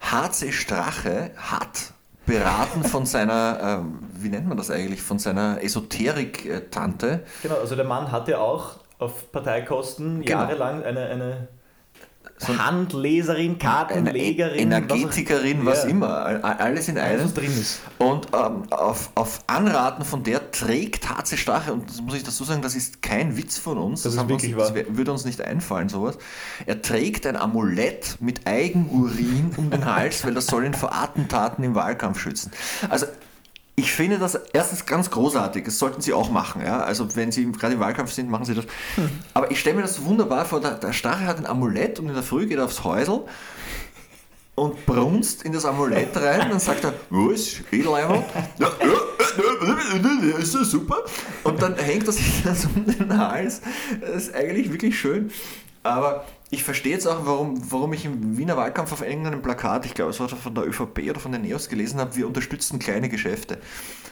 HC 0.00 0.52
Strache 0.52 1.32
hat 1.36 1.92
beraten 2.26 2.84
von 2.84 3.06
seiner, 3.06 3.58
ähm, 3.80 3.98
wie 4.14 4.28
nennt 4.28 4.46
man 4.46 4.56
das 4.56 4.70
eigentlich, 4.70 5.02
von 5.02 5.18
seiner 5.18 5.60
Esoterik-Tante. 5.60 7.24
Genau, 7.42 7.56
also 7.56 7.74
der 7.74 7.84
Mann 7.84 8.12
hatte 8.12 8.38
auch 8.38 8.76
auf 9.00 9.32
Parteikosten 9.32 10.22
Genau. 10.22 10.42
jahrelang 10.42 10.84
eine, 10.84 11.06
eine 11.06 11.48
So 12.38 12.58
Handleserin, 12.58 13.58
Kartenlegerin, 13.58 14.58
Energetikerin, 14.58 15.64
was, 15.64 15.84
Ja. 15.84 15.90
immer, 15.90 16.08
all- 16.24 16.42
alles 16.42 16.88
in 16.88 16.98
alles 16.98 17.12
einem. 17.20 17.24
was 17.26 17.34
drin 17.34 17.52
ist. 17.52 17.80
Und 17.98 18.26
ähm, 18.32 18.64
auf, 18.72 19.10
auf 19.14 19.40
Anraten 19.46 20.04
von 20.04 20.24
der 20.24 20.50
trägt 20.50 21.08
HC 21.08 21.36
Strache, 21.36 21.72
und 21.72 21.88
das 21.88 22.00
muss 22.00 22.14
ich 22.14 22.24
dazu 22.24 22.42
sagen, 22.42 22.60
das 22.62 22.74
ist 22.74 23.00
kein 23.00 23.36
Witz 23.36 23.58
von 23.58 23.78
uns, 23.78 24.02
Das 24.02 24.16
wirklich 24.28 24.56
uns, 24.56 24.72
das 24.72 24.86
würde 24.96 25.12
uns 25.12 25.24
nicht 25.24 25.40
einfallen, 25.40 25.88
sowas. 25.88 26.18
Er 26.66 26.82
trägt 26.82 27.26
ein 27.26 27.36
Amulett 27.36 28.16
mit 28.20 28.44
Eigenurin 28.46 29.52
um 29.56 29.70
den 29.70 29.84
Hals, 29.84 30.24
weil 30.24 30.34
das 30.34 30.46
soll 30.46 30.64
ihn 30.64 30.74
vor 30.74 30.92
Attentaten 30.94 31.62
im 31.64 31.74
Wahlkampf 31.76 32.18
schützen. 32.18 32.50
Also 32.88 33.06
ich 33.82 33.90
finde 33.90 34.18
das 34.18 34.38
erstens 34.52 34.86
ganz 34.86 35.10
großartig, 35.10 35.64
das 35.64 35.78
sollten 35.78 36.00
Sie 36.00 36.12
auch 36.12 36.30
machen. 36.30 36.62
Ja? 36.62 36.80
Also 36.80 37.16
wenn 37.16 37.32
Sie 37.32 37.50
gerade 37.50 37.74
im 37.74 37.80
Wahlkampf 37.80 38.12
sind, 38.12 38.30
machen 38.30 38.44
Sie 38.44 38.54
das. 38.54 38.64
Aber 39.34 39.50
ich 39.50 39.58
stelle 39.58 39.74
mir 39.76 39.82
das 39.82 40.04
wunderbar 40.04 40.44
vor, 40.44 40.60
der, 40.60 40.74
der 40.74 40.92
Strache 40.92 41.26
hat 41.26 41.38
ein 41.38 41.46
Amulett 41.46 41.98
und 41.98 42.08
in 42.08 42.14
der 42.14 42.22
Früh 42.22 42.46
geht 42.46 42.58
er 42.58 42.64
aufs 42.66 42.84
Häusl 42.84 43.24
und 44.54 44.86
brunst 44.86 45.42
in 45.42 45.52
das 45.52 45.64
Amulett 45.64 46.16
rein, 46.16 46.48
dann 46.48 46.60
sagt 46.60 46.84
er, 46.84 46.94
was, 47.10 47.60
Edeleimer? 47.72 48.22
Ja, 48.58 48.70
ja, 48.80 50.38
ist 50.38 50.54
das 50.54 50.70
super? 50.70 50.98
Und 51.42 51.60
dann 51.60 51.74
hängt 51.76 52.06
er 52.06 52.12
sich 52.12 52.42
das 52.44 52.64
um 52.76 52.86
den 52.86 53.18
Hals. 53.18 53.62
Das 54.00 54.28
ist 54.28 54.34
eigentlich 54.34 54.70
wirklich 54.70 54.96
schön. 54.96 55.32
Aber 55.82 56.24
ich 56.52 56.64
verstehe 56.64 56.92
jetzt 56.92 57.06
auch, 57.06 57.24
warum, 57.24 57.58
warum 57.72 57.94
ich 57.94 58.04
im 58.04 58.36
Wiener 58.36 58.58
Wahlkampf 58.58 58.92
auf 58.92 59.00
irgendeinem 59.00 59.40
Plakat, 59.40 59.86
ich 59.86 59.94
glaube, 59.94 60.10
es 60.10 60.20
war 60.20 60.28
von 60.28 60.54
der 60.54 60.68
ÖVP 60.68 61.08
oder 61.08 61.18
von 61.18 61.32
den 61.32 61.40
NEOS 61.40 61.70
gelesen 61.70 61.98
habe, 61.98 62.14
wir 62.14 62.26
unterstützen 62.26 62.78
kleine 62.78 63.08
Geschäfte. 63.08 63.56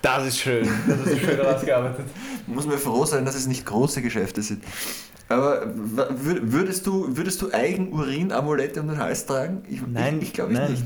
Das 0.01 0.27
ist 0.27 0.39
schön. 0.39 0.67
Das 0.89 1.01
ist 1.07 1.21
schön 1.21 1.39
rausgearbeitet. 1.45 2.07
Muss 2.47 2.67
mir 2.67 2.79
froh 2.79 3.05
sein, 3.05 3.27
dass 3.27 3.35
es 3.35 3.47
nicht 3.47 3.67
große 3.67 4.01
Geschäfte 4.01 4.41
sind. 4.41 4.65
Aber 5.29 5.67
würdest 5.75 6.87
du, 6.87 7.15
würdest 7.15 7.43
du 7.43 7.53
Eigenurin-Amulette 7.53 8.81
um 8.81 8.89
den 8.89 8.97
Hals 8.97 9.27
tragen? 9.27 9.63
Ich, 9.69 9.83
Nein, 9.87 10.17
ich, 10.23 10.29
ich 10.29 10.33
glaube 10.33 10.55
nein. 10.55 10.71
nicht. 10.71 10.85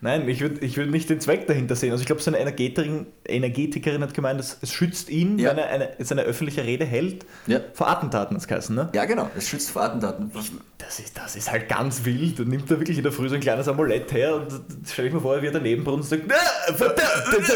Nein, 0.00 0.28
ich 0.28 0.40
würde 0.40 0.60
ich 0.64 0.76
würd 0.76 0.90
nicht 0.90 1.08
den 1.08 1.18
Zweck 1.20 1.46
dahinter 1.46 1.76
sehen. 1.76 1.90
Also 1.92 2.02
ich 2.02 2.06
glaube, 2.06 2.20
seine 2.20 2.38
Energetikerin, 2.38 3.06
Energetikerin 3.26 4.02
hat 4.02 4.12
gemeint, 4.12 4.38
es, 4.38 4.58
es 4.60 4.70
schützt 4.72 5.08
ihn, 5.08 5.38
Ja. 5.38 5.50
wenn 5.50 5.58
er 5.58 5.68
eine, 5.70 5.90
seine 6.00 6.22
öffentliche 6.22 6.62
Rede 6.64 6.84
hält, 6.84 7.24
Ja. 7.46 7.60
vor 7.72 7.88
Attentaten, 7.88 8.34
das 8.36 8.46
geheißen, 8.46 8.74
ne? 8.76 8.90
Ja, 8.94 9.06
genau, 9.06 9.30
es 9.36 9.48
schützt 9.48 9.70
vor 9.70 9.82
Attentaten. 9.82 10.30
Das 10.78 10.98
ist, 10.98 11.16
das 11.16 11.36
ist 11.36 11.50
halt 11.50 11.68
ganz 11.68 12.04
wild. 12.04 12.38
Und 12.40 12.48
nimmt 12.48 12.70
da 12.70 12.78
wirklich 12.78 12.98
in 12.98 13.02
der 13.02 13.12
Früh 13.12 13.28
so 13.30 13.34
ein 13.36 13.40
kleines 13.40 13.66
Amulett 13.68 14.12
her 14.12 14.34
und 14.36 14.48
stell 14.86 15.06
ich 15.06 15.12
mir 15.14 15.20
vor, 15.20 15.40
wie 15.40 15.46
er 15.46 15.52
daneben 15.52 15.84
brunst 15.84 16.12
und 16.12 16.20
sagt, 16.28 16.32
"Ah, 16.68 16.72
verdammt, 16.74 17.48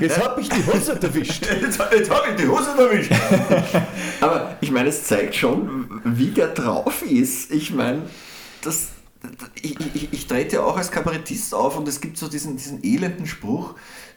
jetzt 0.00 0.18
hab 0.22 0.38
ich, 0.38 0.50
hab 0.50 0.56
die 0.56 0.66
Hose 0.66 0.92
erwischt. 1.00 1.46
Jetzt, 1.62 1.78
jetzt 1.92 2.10
habe 2.10 2.30
ich 2.30 2.36
die 2.36 2.48
Hose 2.48 2.70
erwischt. 2.78 3.12
Aber 4.20 4.56
ich 4.60 4.70
meine, 4.70 4.88
es 4.88 5.04
zeigt 5.04 5.34
schon, 5.34 6.00
wie 6.04 6.28
der 6.28 6.48
drauf 6.48 7.02
ist. 7.02 7.50
Ich 7.52 7.72
meine, 7.72 8.02
das, 8.62 8.88
ich, 9.62 9.78
ich, 9.94 10.12
ich 10.12 10.26
trete 10.26 10.56
ja 10.56 10.62
auch 10.62 10.76
als 10.76 10.90
Kabarettist 10.90 11.54
auf 11.54 11.76
und 11.76 11.86
es 11.88 12.00
gibt 12.00 12.18
so 12.18 12.28
diesen, 12.28 12.56
diesen 12.56 12.82
elenden 12.84 13.26
Spruch, 13.26 13.74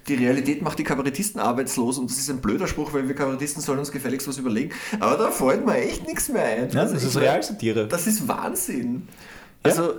die 0.07 0.15
Realität 0.15 0.61
macht 0.61 0.79
die 0.79 0.83
Kabarettisten 0.83 1.39
arbeitslos 1.39 1.97
und 1.97 2.09
das 2.09 2.17
ist 2.17 2.29
ein 2.29 2.41
blöder 2.41 2.67
Spruch, 2.67 2.93
weil 2.93 3.07
wir 3.07 3.15
Kabarettisten 3.15 3.61
sollen 3.61 3.79
uns 3.79 3.91
gefälligst 3.91 4.27
was 4.27 4.37
überlegen. 4.37 4.71
Aber 4.99 5.17
da 5.17 5.31
fällt 5.31 5.65
mir 5.65 5.75
echt 5.75 6.07
nichts 6.07 6.29
mehr 6.29 6.45
ein. 6.45 6.69
Ja, 6.71 6.81
Also 6.81 6.95
das 6.95 7.03
ich 7.03 7.09
ist 7.09 7.17
Realsatire. 7.17 7.87
Das 7.87 8.07
ist 8.07 8.27
Wahnsinn. 8.27 9.07
Also, 9.63 9.95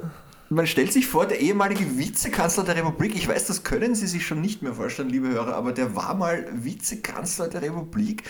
man 0.49 0.67
stellt 0.67 0.93
sich 0.93 1.07
vor, 1.07 1.27
der 1.27 1.41
ehemalige 1.41 1.97
Vizekanzler 1.97 2.65
der 2.65 2.77
Republik, 2.77 3.15
ich 3.15 3.29
weiß, 3.29 3.47
das 3.47 3.63
können 3.63 3.95
Sie 3.95 4.09
sich 4.09 4.27
schon 4.27 4.41
nicht 4.41 4.63
mehr 4.63 4.75
vorstellen, 4.75 5.09
liebe 5.09 5.29
Hörer, 5.29 5.55
aber 5.55 5.73
der 5.73 5.95
war 5.95 6.15
mal 6.15 6.47
Vizekanzler 6.53 7.47
der 7.47 7.63
Republik, 7.63 8.25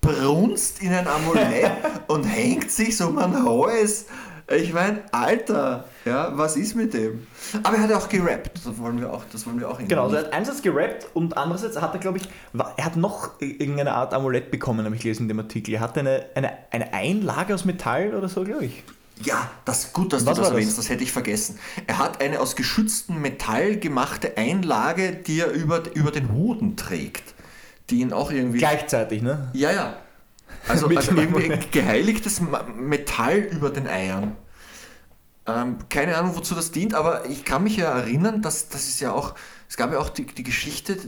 brunst 0.00 0.80
in 0.80 0.92
ein 0.92 1.06
Amulett 1.06 1.72
und 2.06 2.24
hängt 2.24 2.70
sich 2.70 2.96
so 2.96 3.08
um 3.08 3.16
den 3.16 3.44
Hals. 3.44 4.06
Ich 4.48 4.72
meine, 4.72 5.02
Alter, 5.12 5.84
ja, 6.04 6.36
was 6.36 6.56
ist 6.56 6.74
mit 6.74 6.94
dem? 6.94 7.26
Aber 7.62 7.76
er 7.76 7.82
hat 7.82 7.92
auch 7.92 8.08
gerappt, 8.08 8.60
das 8.64 8.78
wollen 8.78 9.00
wir 9.00 9.12
auch, 9.12 9.24
das 9.32 9.46
wollen 9.46 9.60
wir 9.60 9.68
auch 9.68 9.78
Genau, 9.78 10.04
also 10.04 10.16
er 10.16 10.24
hat 10.24 10.32
einerseits 10.32 10.62
gerappt 10.62 11.06
und 11.14 11.36
andererseits 11.36 11.80
hat 11.80 11.94
er, 11.94 12.00
glaube 12.00 12.18
ich, 12.18 12.28
er 12.76 12.84
hat 12.84 12.96
noch 12.96 13.40
irgendeine 13.40 13.92
Art 13.92 14.14
Amulett 14.14 14.50
bekommen, 14.50 14.84
habe 14.84 14.94
ich 14.94 15.02
gelesen 15.02 15.22
in 15.24 15.28
dem 15.28 15.40
Artikel. 15.40 15.74
Er 15.74 15.80
hatte 15.80 16.00
eine, 16.00 16.26
eine, 16.34 16.52
eine 16.70 16.92
Einlage 16.92 17.54
aus 17.54 17.64
Metall 17.64 18.14
oder 18.14 18.28
so, 18.28 18.44
glaube 18.44 18.66
ich. 18.66 18.82
Ja, 19.22 19.50
das 19.66 19.92
gut, 19.92 20.12
dass 20.12 20.24
Was 20.24 20.24
du 20.24 20.28
das 20.30 20.38
war 20.38 20.44
das? 20.44 20.52
erwähnst, 20.52 20.78
das 20.78 20.88
hätte 20.88 21.04
ich 21.04 21.12
vergessen. 21.12 21.58
Er 21.86 21.98
hat 21.98 22.22
eine 22.22 22.40
aus 22.40 22.56
geschütztem 22.56 23.20
Metall 23.20 23.76
gemachte 23.76 24.36
Einlage, 24.36 25.12
die 25.12 25.40
er 25.40 25.50
über, 25.50 25.82
über 25.94 26.10
den 26.10 26.32
Hoden 26.32 26.76
trägt. 26.76 27.34
Die 27.90 28.00
ihn 28.00 28.12
auch 28.12 28.30
irgendwie. 28.30 28.58
Gleichzeitig, 28.58 29.20
ne? 29.20 29.50
Ja, 29.52 29.72
ja. 29.72 29.96
Also, 30.68 30.86
also 30.94 31.14
irgendwie 31.14 31.58
geheiligtes 31.70 32.40
Metall 32.76 33.38
über 33.38 33.70
den 33.70 33.86
Eiern. 33.86 34.36
Ähm, 35.46 35.78
keine 35.88 36.16
Ahnung, 36.16 36.36
wozu 36.36 36.54
das 36.54 36.70
dient, 36.70 36.94
aber 36.94 37.28
ich 37.28 37.44
kann 37.44 37.64
mich 37.64 37.76
ja 37.76 37.90
erinnern, 37.98 38.42
dass 38.42 38.68
das 38.68 38.88
ist 38.88 39.00
ja 39.00 39.12
auch, 39.12 39.34
es 39.68 39.76
gab 39.76 39.90
ja 39.90 39.98
auch 39.98 40.10
die, 40.10 40.26
die 40.26 40.42
Geschichte, 40.42 40.98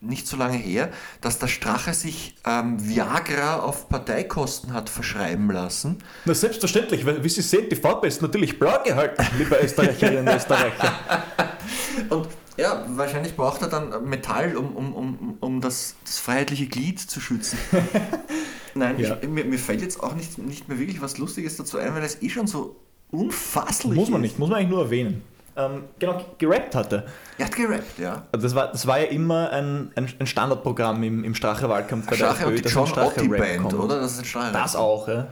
nicht 0.00 0.26
so 0.26 0.36
lange 0.36 0.56
her, 0.56 0.90
dass 1.20 1.38
der 1.38 1.46
Strache 1.46 1.94
sich 1.94 2.34
ähm, 2.44 2.76
Viagra 2.86 3.60
auf 3.60 3.88
Parteikosten 3.88 4.72
hat 4.72 4.90
verschreiben 4.90 5.50
lassen. 5.50 5.98
Na, 6.24 6.34
selbstverständlich, 6.34 7.06
weil 7.06 7.22
wie 7.22 7.28
Sie 7.28 7.40
sehen, 7.42 7.68
die 7.70 7.76
Farbe 7.76 8.08
ist 8.08 8.20
natürlich 8.20 8.58
blau 8.58 8.82
gehalten, 8.82 9.24
liebe 9.38 9.56
Österreicherinnen 9.62 10.26
und 10.28 10.34
Österreicher. 10.34 10.92
Und 12.10 12.28
ja, 12.56 12.84
wahrscheinlich 12.88 13.36
braucht 13.36 13.62
er 13.62 13.68
dann 13.68 14.08
Metall, 14.08 14.56
um, 14.56 14.74
um, 14.76 14.94
um, 14.94 15.36
um 15.40 15.60
das, 15.60 15.94
das 16.04 16.18
freiheitliche 16.18 16.66
Glied 16.66 16.98
zu 17.00 17.20
schützen. 17.20 17.58
Nein, 18.74 18.98
Ja. 18.98 19.16
ich, 19.20 19.28
mir, 19.28 19.44
mir 19.44 19.58
fällt 19.58 19.80
jetzt 19.82 20.02
auch 20.02 20.14
nicht, 20.14 20.38
nicht 20.38 20.68
mehr 20.68 20.78
wirklich 20.78 21.00
was 21.00 21.18
Lustiges 21.18 21.56
dazu 21.56 21.78
ein, 21.78 21.94
weil 21.94 22.02
das 22.02 22.22
eh 22.22 22.28
schon 22.28 22.46
so 22.46 22.76
unfasslich 23.10 23.94
Muss 23.94 24.08
man 24.10 24.22
ist. 24.22 24.30
nicht, 24.30 24.38
muss 24.38 24.48
man 24.48 24.58
eigentlich 24.58 24.70
nur 24.70 24.82
erwähnen. 24.84 25.22
Ähm, 25.56 25.84
genau, 25.98 26.24
gerappt 26.38 26.74
hatte. 26.76 27.04
Er 27.36 27.46
hat 27.46 27.56
gerappt, 27.56 27.98
ja. 27.98 28.22
Also 28.30 28.46
Das 28.46 28.54
war, 28.54 28.68
das 28.70 28.86
war 28.86 29.00
ja 29.00 29.06
immer 29.06 29.50
ein, 29.50 29.90
ein, 29.96 30.08
ein 30.20 30.26
Standardprogramm 30.26 31.02
im, 31.02 31.24
im 31.24 31.34
Strache-Wahlkampf 31.34 32.06
bei 32.06 32.16
der 32.16 32.26
Strache 32.26 32.46
und 32.46 32.64
die 32.64 32.68
John 32.68 32.86
Strache-Rap 32.86 33.18
Otti 33.18 33.28
Band, 33.28 33.62
kommt. 33.62 33.74
oder? 33.74 34.00
Das 34.00 34.12
ist 34.12 34.18
ein 34.20 34.24
Strache. 34.24 34.52
Das 34.52 34.76
auch, 34.76 35.08
ja. 35.08 35.26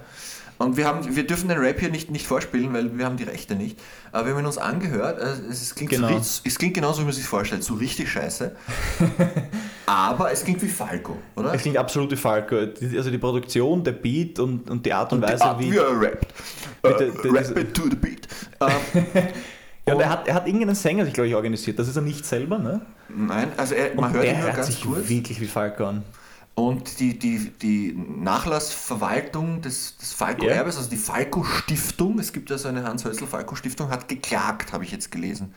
Und 0.58 0.76
wir, 0.78 0.86
haben, 0.86 1.14
wir 1.14 1.26
dürfen 1.26 1.48
den 1.48 1.58
Rap 1.58 1.78
hier 1.80 1.90
nicht, 1.90 2.10
nicht 2.10 2.26
vorspielen, 2.26 2.72
weil 2.72 2.96
wir 2.96 3.04
haben 3.04 3.16
die 3.18 3.24
Rechte 3.24 3.54
nicht. 3.54 3.78
Aber 4.10 4.26
wir 4.26 4.32
haben 4.32 4.40
ihn 4.40 4.46
uns 4.46 4.56
angehört. 4.56 5.20
äh, 5.20 5.50
Es 5.50 5.74
klingt, 5.74 5.90
Genau. 5.90 6.08
so, 6.18 6.40
es 6.44 6.58
klingt 6.58 6.72
genauso, 6.74 7.00
wie 7.02 7.04
man 7.04 7.12
sich 7.12 7.26
vorstellt. 7.26 7.62
So 7.62 7.74
richtig 7.74 8.10
scheiße. 8.10 8.56
Aber 9.86 10.32
es 10.32 10.42
klingt 10.44 10.62
wie 10.62 10.68
Falco, 10.68 11.16
oder? 11.36 11.54
Es 11.54 11.62
klingt 11.62 11.76
absolut 11.76 12.10
wie 12.10 12.16
Falco. 12.16 12.56
Also 12.56 13.10
die 13.10 13.18
Produktion, 13.18 13.84
der 13.84 13.92
Beat 13.92 14.38
und, 14.38 14.68
und 14.70 14.84
die 14.84 14.92
Art 14.92 15.12
und, 15.12 15.20
die 15.20 15.28
Weise, 15.28 15.44
Art, 15.44 15.60
wie. 15.60 15.72
wie 15.72 15.76
er 15.76 16.00
rappt. 16.00 16.26
Der- 16.84 17.32
rap 17.32 17.58
it 17.58 17.74
to 17.74 17.82
the 17.90 17.96
beat. 17.96 18.26
Ähm, 18.60 19.22
Ja, 19.88 19.94
und 19.94 20.00
er 20.00 20.08
hat, 20.10 20.26
er 20.26 20.34
hat 20.34 20.46
irgendeinen 20.48 20.74
Sänger 20.74 21.04
sich, 21.04 21.14
glaube 21.14 21.28
ich, 21.28 21.34
organisiert. 21.36 21.78
Das 21.78 21.86
ist 21.86 21.94
er 21.94 22.02
nicht 22.02 22.26
selber, 22.26 22.58
ne? 22.58 22.80
Nein, 23.08 23.52
also 23.56 23.74
er, 23.76 23.94
man 23.94 24.06
Und 24.06 24.14
hört 24.14 24.24
ihn 24.24 24.30
der 24.30 24.38
nur 24.38 24.46
hört 24.46 24.56
ganz 24.56 24.66
sich 24.66 24.82
kurz. 24.82 25.08
wirklich 25.08 25.40
wie 25.40 25.46
Falco 25.46 25.84
an. 25.86 26.02
Und 26.56 27.00
die, 27.00 27.18
die, 27.18 27.50
die 27.50 27.92
Nachlassverwaltung 27.92 29.60
des, 29.60 29.98
des 29.98 30.14
Falco-Erbes, 30.14 30.78
also 30.78 30.88
die 30.88 30.96
Falco-Stiftung, 30.96 32.18
es 32.18 32.32
gibt 32.32 32.48
ja 32.48 32.56
so 32.56 32.68
eine 32.68 32.82
Hans-Hössel-Falco-Stiftung, 32.82 33.90
hat 33.90 34.08
geklagt, 34.08 34.72
habe 34.72 34.82
ich 34.82 34.90
jetzt 34.90 35.12
gelesen, 35.12 35.52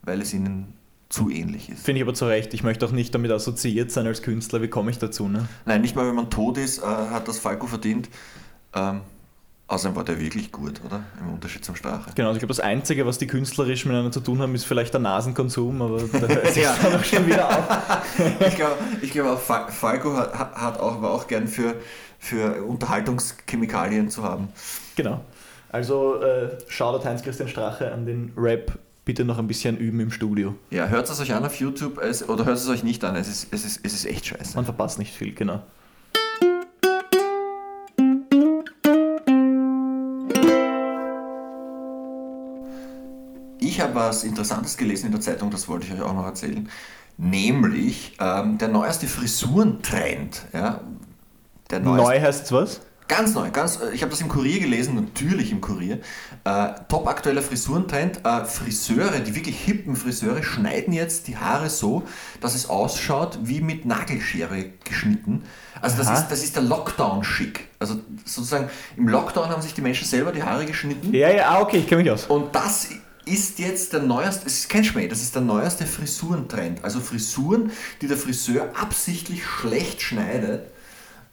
weil 0.00 0.22
es 0.22 0.32
ihnen 0.32 0.72
zu 1.10 1.28
ähnlich 1.28 1.68
ist. 1.68 1.84
Finde 1.84 2.00
ich 2.00 2.06
aber 2.06 2.14
zu 2.14 2.26
Recht. 2.26 2.54
Ich 2.54 2.62
möchte 2.62 2.86
auch 2.86 2.90
nicht 2.90 3.14
damit 3.14 3.30
assoziiert 3.30 3.90
sein 3.90 4.06
als 4.06 4.22
Künstler. 4.22 4.62
Wie 4.62 4.68
komme 4.68 4.90
ich 4.90 4.98
dazu, 4.98 5.28
ne? 5.28 5.46
Nein, 5.66 5.82
nicht 5.82 5.94
mal 5.94 6.06
wenn 6.06 6.14
man 6.14 6.30
tot 6.30 6.56
ist, 6.56 6.78
äh, 6.78 6.86
hat 6.86 7.28
das 7.28 7.38
Falco 7.38 7.66
verdient. 7.66 8.08
Ähm, 8.74 9.02
außerdem 9.70 9.96
war 9.96 10.04
der 10.04 10.20
wirklich 10.20 10.52
gut, 10.52 10.80
oder? 10.84 11.02
Im 11.20 11.32
Unterschied 11.32 11.64
zum 11.64 11.74
Strache. 11.76 12.10
Genau, 12.14 12.28
also 12.28 12.36
ich 12.36 12.40
glaube, 12.40 12.54
das 12.54 12.60
Einzige, 12.60 13.06
was 13.06 13.16
die 13.18 13.26
künstlerisch 13.26 13.84
miteinander 13.86 14.12
zu 14.12 14.20
tun 14.20 14.40
haben, 14.40 14.54
ist 14.54 14.64
vielleicht 14.64 14.92
der 14.92 15.00
Nasenkonsum, 15.00 15.80
aber 15.80 15.98
da 16.02 16.18
hört 16.28 16.46
sich 16.52 16.62
Ja. 16.64 16.74
dann 16.82 16.96
auch 16.96 17.04
schon 17.04 17.26
wieder 17.26 17.48
auf. 17.48 17.64
Ich 18.46 18.56
glaube, 18.56 18.76
ich 19.00 19.10
glaube 19.12 19.30
auch 19.30 19.40
Fa- 19.40 19.68
Falco 19.68 20.14
hat, 20.16 20.34
hat 20.34 20.78
auch, 20.80 21.00
war 21.00 21.10
auch 21.12 21.26
gern 21.26 21.48
für, 21.48 21.76
für 22.18 22.62
Unterhaltungschemikalien 22.64 24.08
zu 24.10 24.22
haben. 24.22 24.48
Genau. 24.96 25.20
Also 25.70 26.20
äh, 26.20 26.48
Shoutout 26.68 27.04
Heinz-Christian 27.08 27.48
Strache 27.48 27.92
an 27.92 28.04
den 28.06 28.32
Rap 28.36 28.78
bitte 29.04 29.24
noch 29.24 29.38
ein 29.38 29.46
bisschen 29.46 29.76
üben 29.78 30.00
im 30.00 30.10
Studio. 30.10 30.54
Ja, 30.70 30.88
hört 30.88 31.08
es 31.08 31.20
euch 31.20 31.32
an 31.32 31.44
auf 31.44 31.54
YouTube 31.56 31.98
es, 31.98 32.28
oder 32.28 32.44
hört 32.44 32.58
es 32.58 32.68
euch 32.68 32.82
nicht 32.84 33.02
an. 33.04 33.16
Es 33.16 33.28
ist, 33.28 33.48
es, 33.52 33.64
ist, 33.64 33.80
es 33.84 33.92
ist 33.94 34.04
echt 34.04 34.26
scheiße. 34.26 34.54
Man 34.56 34.64
verpasst 34.64 34.98
nicht 34.98 35.14
viel, 35.14 35.32
genau. 35.34 35.62
Ich 43.70 43.80
habe 43.80 43.94
was 43.94 44.24
Interessantes 44.24 44.76
gelesen 44.76 45.06
in 45.06 45.12
der 45.12 45.20
Zeitung, 45.20 45.52
das 45.52 45.68
wollte 45.68 45.86
ich 45.86 45.92
euch 45.92 46.02
auch 46.02 46.12
noch 46.12 46.26
erzählen. 46.26 46.68
Nämlich 47.16 48.16
ähm, 48.20 48.58
der 48.58 48.66
neueste 48.66 49.06
Frisurentrend. 49.06 50.42
Ja, 50.52 50.80
der 51.70 51.78
neueste, 51.78 52.04
Neu 52.04 52.20
heißt 52.20 52.50
was? 52.50 52.80
Ganz 53.06 53.32
neu, 53.34 53.48
ganz, 53.52 53.80
äh, 53.80 53.92
ich 53.92 54.02
habe 54.02 54.10
das 54.10 54.20
im 54.22 54.28
Kurier 54.28 54.58
gelesen, 54.58 54.96
natürlich 54.96 55.52
im 55.52 55.60
Kurier. 55.60 56.00
Äh, 56.42 56.68
top 56.88 57.06
aktueller 57.06 57.42
Frisurentrend. 57.42 58.26
Äh, 58.26 58.44
Friseure, 58.44 59.20
die 59.20 59.36
wirklich 59.36 59.56
hippen 59.60 59.94
Friseure, 59.94 60.42
schneiden 60.42 60.92
jetzt 60.92 61.28
die 61.28 61.36
Haare 61.36 61.70
so, 61.70 62.02
dass 62.40 62.56
es 62.56 62.68
ausschaut 62.68 63.38
wie 63.44 63.60
mit 63.60 63.84
Nagelschere 63.84 64.64
geschnitten. 64.82 65.44
Also 65.80 65.96
das 65.96 66.08
Aha. 66.08 66.14
ist, 66.14 66.28
das 66.28 66.42
ist 66.42 66.56
der 66.56 66.64
Lockdown-Schick. 66.64 67.68
Also 67.78 68.00
sozusagen 68.24 68.68
im 68.96 69.06
Lockdown 69.06 69.48
haben 69.48 69.62
sich 69.62 69.74
die 69.74 69.80
Menschen 69.80 70.08
selber 70.08 70.32
die 70.32 70.42
Haare 70.42 70.66
geschnitten. 70.66 71.14
Ja, 71.14 71.30
ja, 71.30 71.50
ah, 71.50 71.60
okay, 71.60 71.76
ich 71.76 71.86
kenne 71.86 72.02
mich 72.02 72.10
aus. 72.10 72.26
Und 72.26 72.52
das 72.52 72.88
ist 73.32 73.58
jetzt 73.58 73.92
der 73.92 74.02
neueste, 74.02 74.46
es 74.46 74.60
ist 74.60 74.68
kein 74.68 74.84
Schmäh, 74.84 75.08
das 75.08 75.22
ist 75.22 75.34
der 75.34 75.42
neueste 75.42 75.86
Frisurentrend. 75.86 76.84
Also 76.84 77.00
Frisuren, 77.00 77.70
die 78.00 78.06
der 78.08 78.16
Friseur 78.16 78.70
absichtlich 78.80 79.44
schlecht 79.44 80.02
schneidet, 80.02 80.70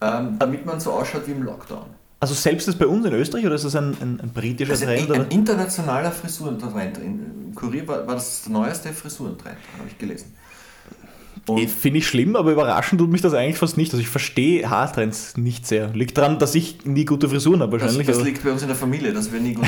ähm, 0.00 0.36
damit 0.38 0.64
man 0.66 0.80
so 0.80 0.92
ausschaut 0.92 1.26
wie 1.26 1.32
im 1.32 1.42
Lockdown. 1.42 1.86
Also 2.20 2.34
selbst 2.34 2.66
das 2.66 2.76
bei 2.76 2.86
uns 2.86 3.06
in 3.06 3.12
Österreich 3.12 3.46
oder 3.46 3.54
ist 3.54 3.64
das 3.64 3.76
ein, 3.76 3.96
ein, 4.00 4.20
ein 4.20 4.32
britischer 4.32 4.72
Also 4.72 4.86
Trend? 4.86 5.02
ein, 5.02 5.10
Oder? 5.10 5.20
ein 5.20 5.30
internationaler 5.30 6.10
Frisurentrend. 6.10 6.98
Im 6.98 7.54
Kurier 7.54 7.86
war, 7.86 8.06
war 8.06 8.14
das 8.14 8.42
der 8.42 8.52
neueste 8.52 8.92
Frisurentrend, 8.92 9.56
habe 9.78 9.88
ich 9.88 9.96
gelesen. 9.98 10.34
Finde 11.56 11.98
ich 11.98 12.06
schlimm, 12.06 12.36
aber 12.36 12.52
überraschend 12.52 13.00
tut 13.00 13.10
mich 13.10 13.20
das 13.22 13.32
eigentlich 13.34 13.58
fast 13.58 13.76
nicht. 13.76 13.92
Also 13.92 14.00
ich 14.02 14.08
verstehe 14.08 14.68
Haartrends 14.68 15.36
nicht 15.36 15.66
sehr. 15.66 15.88
Liegt 15.94 16.18
daran, 16.18 16.38
dass 16.38 16.54
ich 16.54 16.84
nie 16.84 17.04
gute 17.04 17.28
Frisuren 17.28 17.60
habe 17.62 17.78
Das, 17.78 17.82
wahrscheinlich. 17.86 18.06
das 18.06 18.16
aber- 18.16 18.24
liegt 18.26 18.44
bei 18.44 18.52
uns 18.52 18.62
in 18.62 18.68
der 18.68 18.76
Familie, 18.76 19.12
dass 19.12 19.32
wir 19.32 19.40
nie 19.40 19.54
gut 19.54 19.64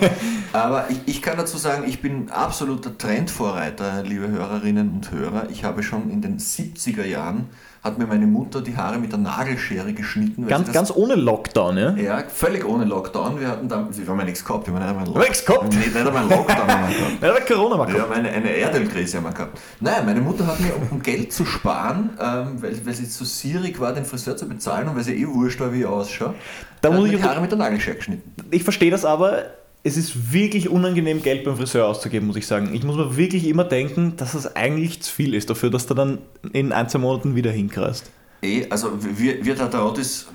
Aber 0.52 0.86
ich, 0.90 0.98
ich 1.06 1.22
kann 1.22 1.36
dazu 1.36 1.56
sagen, 1.58 1.84
ich 1.86 2.00
bin 2.00 2.28
absoluter 2.30 2.96
Trendvorreiter, 2.98 4.02
liebe 4.02 4.28
Hörerinnen 4.28 4.90
und 4.90 5.10
Hörer. 5.12 5.48
Ich 5.50 5.62
habe 5.64 5.82
schon 5.82 6.10
in 6.10 6.22
den 6.22 6.38
70er 6.38 7.04
Jahren, 7.04 7.46
hat 7.82 7.96
mir 7.98 8.06
meine 8.06 8.26
Mutter 8.26 8.60
die 8.60 8.76
Haare 8.76 8.98
mit 8.98 9.10
der 9.10 9.18
Nagelschere 9.18 9.94
geschnitten. 9.94 10.46
ganz, 10.46 10.70
ganz 10.70 10.92
ohne 10.94 11.14
Lockdown, 11.14 11.78
ja? 11.78 11.90
Ja, 11.94 12.22
völlig 12.28 12.64
ohne 12.66 12.84
Lockdown. 12.84 13.40
Wir 13.40 13.48
hatten 13.48 13.68
da, 13.68 13.88
wir 13.90 14.06
haben 14.06 14.18
ja 14.18 14.24
nichts 14.26 14.44
gehabt. 14.44 14.66
Wir 14.66 14.74
haben 14.74 14.80
nicht 14.80 14.90
einmal 14.90 15.06
haben 15.06 15.18
nichts 15.20 15.44
gehabt? 15.46 15.64
Nicht, 15.74 15.94
nicht 15.94 15.96
einmal 15.96 16.28
Lockdown 16.28 16.58
haben 16.58 16.88
wir 16.90 16.98
gehabt. 16.98 17.22
Der 17.48 17.56
Corona 17.56 17.76
mal 17.78 17.92
Wir 17.92 18.02
haben 18.02 18.12
eine, 18.12 18.28
eine 18.30 18.50
Erdölkrise 18.50 19.16
haben 19.16 19.24
wir 19.24 19.32
gehabt. 19.32 19.58
Nein, 19.80 20.04
meine 20.04 20.20
Mutter 20.20 20.46
hat 20.46 20.60
mir, 20.60 20.72
um 20.90 21.00
Geld 21.00 21.32
zu 21.32 21.46
sparen, 21.46 22.10
ähm, 22.20 22.62
weil, 22.62 22.84
weil 22.84 22.94
sie 22.94 23.08
zu 23.08 23.24
sierig 23.24 23.80
war, 23.80 23.94
den 23.94 24.04
Friseur 24.04 24.36
zu 24.36 24.46
bezahlen 24.46 24.88
und 24.88 24.96
weil 24.96 25.04
sie 25.04 25.14
eh 25.14 25.26
wurscht 25.26 25.60
war, 25.60 25.72
wie 25.72 25.80
ich 25.80 25.86
ausschaue, 25.86 26.34
Da 26.82 26.90
muss 26.90 27.08
ich 27.08 27.16
die 27.16 27.22
Haare 27.22 27.40
mit 27.40 27.50
der 27.50 27.58
Nagelschere 27.58 27.96
geschnitten. 27.96 28.30
Ich 28.50 28.62
verstehe 28.62 28.90
das 28.90 29.06
aber. 29.06 29.44
Es 29.82 29.96
ist 29.96 30.32
wirklich 30.32 30.68
unangenehm, 30.68 31.22
Geld 31.22 31.44
beim 31.44 31.56
Friseur 31.56 31.86
auszugeben, 31.86 32.26
muss 32.26 32.36
ich 32.36 32.46
sagen. 32.46 32.74
Ich 32.74 32.84
muss 32.84 32.96
mir 32.96 33.16
wirklich 33.16 33.46
immer 33.46 33.64
denken, 33.64 34.14
dass 34.16 34.34
es 34.34 34.54
eigentlich 34.54 35.02
zu 35.02 35.12
viel 35.12 35.34
ist 35.34 35.48
dafür, 35.48 35.70
dass 35.70 35.86
du 35.86 35.94
dann 35.94 36.18
in 36.52 36.72
ein, 36.72 36.88
zwei 36.88 36.98
Monaten 36.98 37.34
wieder 37.34 37.50
hinkreist. 37.50 38.10
Eh, 38.42 38.66
also 38.68 38.92
wir, 39.00 39.42
wir 39.44 39.56
Tataratis, 39.56 40.26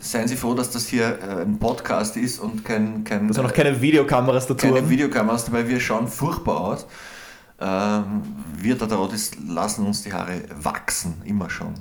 seien 0.00 0.28
Sie 0.28 0.36
froh, 0.36 0.54
dass 0.54 0.70
das 0.70 0.86
hier 0.86 1.18
äh, 1.20 1.42
ein 1.42 1.58
Podcast 1.58 2.16
ist 2.16 2.38
und 2.38 2.64
kein, 2.64 3.04
kein, 3.04 3.28
Dass 3.28 3.36
wir 3.36 3.44
noch 3.44 3.52
keine 3.52 3.80
Videokameras 3.80 4.46
dazu 4.46 4.66
keine 4.66 4.78
haben. 4.78 4.90
Videokameras 4.90 5.44
dabei. 5.44 5.68
Wir 5.68 5.80
schauen 5.80 6.08
furchtbar 6.08 6.60
aus. 6.60 6.86
Ähm, 7.60 8.22
wir 8.58 8.78
Tataratis 8.78 9.32
lassen 9.48 9.86
uns 9.86 10.02
die 10.02 10.12
Haare 10.12 10.42
wachsen, 10.60 11.22
immer 11.24 11.48
schon. 11.48 11.74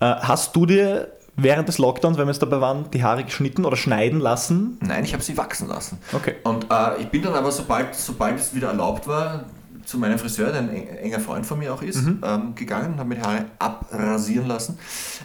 Ja. 0.00 0.18
Äh, 0.18 0.20
hast 0.22 0.54
du 0.54 0.64
dir 0.64 1.08
während 1.42 1.68
des 1.68 1.78
Lockdowns, 1.78 2.18
wenn 2.18 2.26
wir 2.26 2.32
jetzt 2.32 2.42
dabei 2.42 2.60
waren, 2.60 2.90
die 2.90 3.02
Haare 3.02 3.24
geschnitten 3.24 3.64
oder 3.64 3.76
schneiden 3.76 4.20
lassen? 4.20 4.78
Nein, 4.80 5.04
ich 5.04 5.12
habe 5.12 5.22
sie 5.22 5.36
wachsen 5.36 5.68
lassen. 5.68 5.98
Okay. 6.12 6.36
Und 6.44 6.66
äh, 6.70 7.00
ich 7.00 7.08
bin 7.08 7.22
dann 7.22 7.34
aber, 7.34 7.50
sobald, 7.52 7.94
sobald 7.94 8.38
es 8.38 8.54
wieder 8.54 8.68
erlaubt 8.68 9.06
war, 9.06 9.44
zu 9.90 9.98
meinem 9.98 10.18
Friseur, 10.18 10.52
der 10.52 10.60
ein 10.62 10.68
eng- 10.70 10.86
enger 10.86 11.20
Freund 11.20 11.44
von 11.44 11.58
mir 11.58 11.74
auch 11.74 11.82
ist, 11.82 11.96
ähm, 12.22 12.54
gegangen 12.54 12.92
und 12.92 12.98
habe 13.00 13.08
mir 13.08 13.16
die 13.16 13.22
Haare 13.22 13.44
abrasieren 13.58 14.46
lassen. 14.46 14.78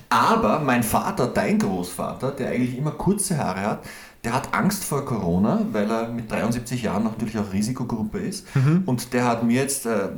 Aber 0.09 0.59
mein 0.59 0.81
Vater, 0.83 1.27
dein 1.27 1.59
Großvater, 1.59 2.31
der 2.31 2.49
eigentlich 2.49 2.77
immer 2.77 2.91
kurze 2.91 3.37
Haare 3.37 3.61
hat, 3.61 3.79
der 4.23 4.33
hat 4.33 4.55
Angst 4.55 4.83
vor 4.83 5.05
Corona, 5.05 5.61
weil 5.71 5.89
er 5.91 6.07
mit 6.09 6.31
73 6.31 6.81
Jahren 6.81 7.03
natürlich 7.03 7.37
auch 7.37 7.53
Risikogruppe 7.53 8.17
ist. 8.17 8.47
Und 8.87 9.13
der 9.13 9.25
hat 9.25 9.43
mir 9.43 9.61
jetzt, 9.61 9.85
äh, 9.85 10.09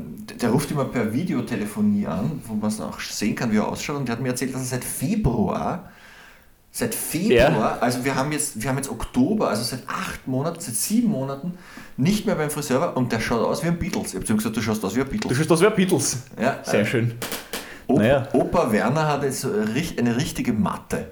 der 0.42 0.50
ruft 0.52 0.72
immer 0.72 0.86
per 0.86 1.12
Videotelefonie 1.12 2.08
an, 2.08 2.42
wo 2.48 2.54
man 2.54 2.70
es 2.70 2.80
auch 2.80 3.00
sehen 3.02 3.36
kann, 3.36 3.52
wie 3.52 3.58
er 3.58 3.68
ausschaut. 3.68 3.98
Und 3.98 4.08
der 4.08 4.16
hat 4.16 4.22
mir 4.22 4.30
erzählt, 4.30 4.54
dass 4.54 4.62
er 4.62 4.68
seit 4.68 4.86
Februar 4.86 5.90
Seit 6.78 6.94
Februar, 6.94 7.80
also 7.82 8.06
wir 8.06 8.14
haben, 8.14 8.32
jetzt, 8.32 8.62
wir 8.62 8.70
haben 8.70 8.78
jetzt 8.78 8.92
Oktober, 8.92 9.50
also 9.50 9.64
seit 9.64 9.80
acht 9.88 10.28
Monaten, 10.28 10.60
seit 10.60 10.76
sieben 10.76 11.10
Monaten 11.10 11.54
nicht 11.98 12.28
mehr 12.28 12.36
beim 12.36 12.52
Friseur 12.52 12.80
war 12.80 12.96
und 12.96 13.12
der 13.12 13.20
schaut 13.20 13.44
aus 13.44 13.64
wie 13.64 13.68
ein 13.70 13.80
Beatles. 13.80 14.10
Ich 14.10 14.14
habe 14.14 14.26
zu 14.26 14.34
ihm 14.34 14.38
gesagt, 14.38 14.56
du 14.58 14.62
schaust 14.62 14.86
aus 14.86 14.96
wie 14.96 15.00
ein 15.00 15.06
Du 15.08 15.12
Beatles. 15.14 15.38
schaust 15.40 15.52
aus 15.54 15.62
wie 15.62 15.66
ein 15.66 15.76
Beatles. 15.76 16.18
Ja, 16.40 16.60
Sehr 16.62 16.82
äh, 16.82 16.86
schön. 16.86 17.16
Opa, 17.88 18.00
Naja. 18.00 18.28
Opa 18.32 18.72
Werner 18.72 19.08
hat 19.08 19.24
jetzt 19.24 19.44
eine 19.44 20.16
richtige 20.18 20.54
Matte. 20.54 21.08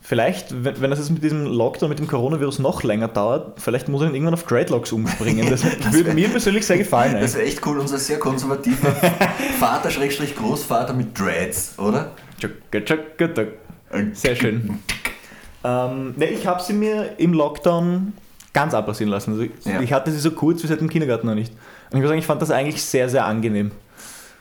Vielleicht, 0.00 0.64
wenn, 0.64 0.80
wenn 0.80 0.88
das 0.88 0.98
jetzt 0.98 1.10
mit 1.10 1.22
diesem 1.22 1.44
Lockdown, 1.44 1.90
mit 1.90 1.98
dem 1.98 2.08
Coronavirus 2.08 2.60
noch 2.60 2.82
länger 2.82 3.08
dauert, 3.08 3.60
vielleicht 3.60 3.90
muss 3.90 4.00
er 4.00 4.06
dann 4.06 4.14
irgendwann 4.14 4.32
auf 4.32 4.44
Dreadlocks 4.44 4.92
umspringen. 4.92 5.50
Das, 5.50 5.62
würde 5.92 6.14
mir 6.14 6.30
persönlich 6.30 6.64
sehr 6.64 6.78
gefallen. 6.78 7.20
Das 7.20 7.34
wäre 7.34 7.44
echt 7.44 7.66
cool, 7.66 7.78
unser 7.78 7.98
sehr 7.98 8.18
konservativer 8.18 8.90
Vater, 9.60 9.90
Schrägstrich 9.90 10.34
Großvater 10.36 10.94
mit 10.94 11.18
Dreads, 11.18 11.78
oder? 11.78 12.12
Sehr 14.14 14.36
schön. 14.36 14.78
Ähm, 15.64 16.14
ne, 16.16 16.26
ich 16.26 16.46
habe 16.46 16.62
sie 16.62 16.72
mir 16.72 17.10
im 17.18 17.32
Lockdown 17.32 18.12
ganz 18.52 18.74
abrasieren 18.74 19.10
lassen. 19.10 19.32
Also 19.32 19.42
ich, 19.44 19.50
Ja. 19.64 19.80
ich 19.80 19.92
hatte 19.92 20.10
sie 20.10 20.18
so 20.18 20.30
kurz 20.32 20.62
wie 20.62 20.66
seit 20.66 20.80
dem 20.80 20.90
Kindergarten 20.90 21.26
noch 21.26 21.34
nicht. 21.34 21.52
Und 21.90 21.98
ich 21.98 22.02
muss 22.02 22.08
sagen, 22.08 22.18
ich 22.18 22.26
fand 22.26 22.42
das 22.42 22.50
eigentlich 22.50 22.82
sehr, 22.82 23.08
sehr 23.08 23.24
angenehm. 23.26 23.70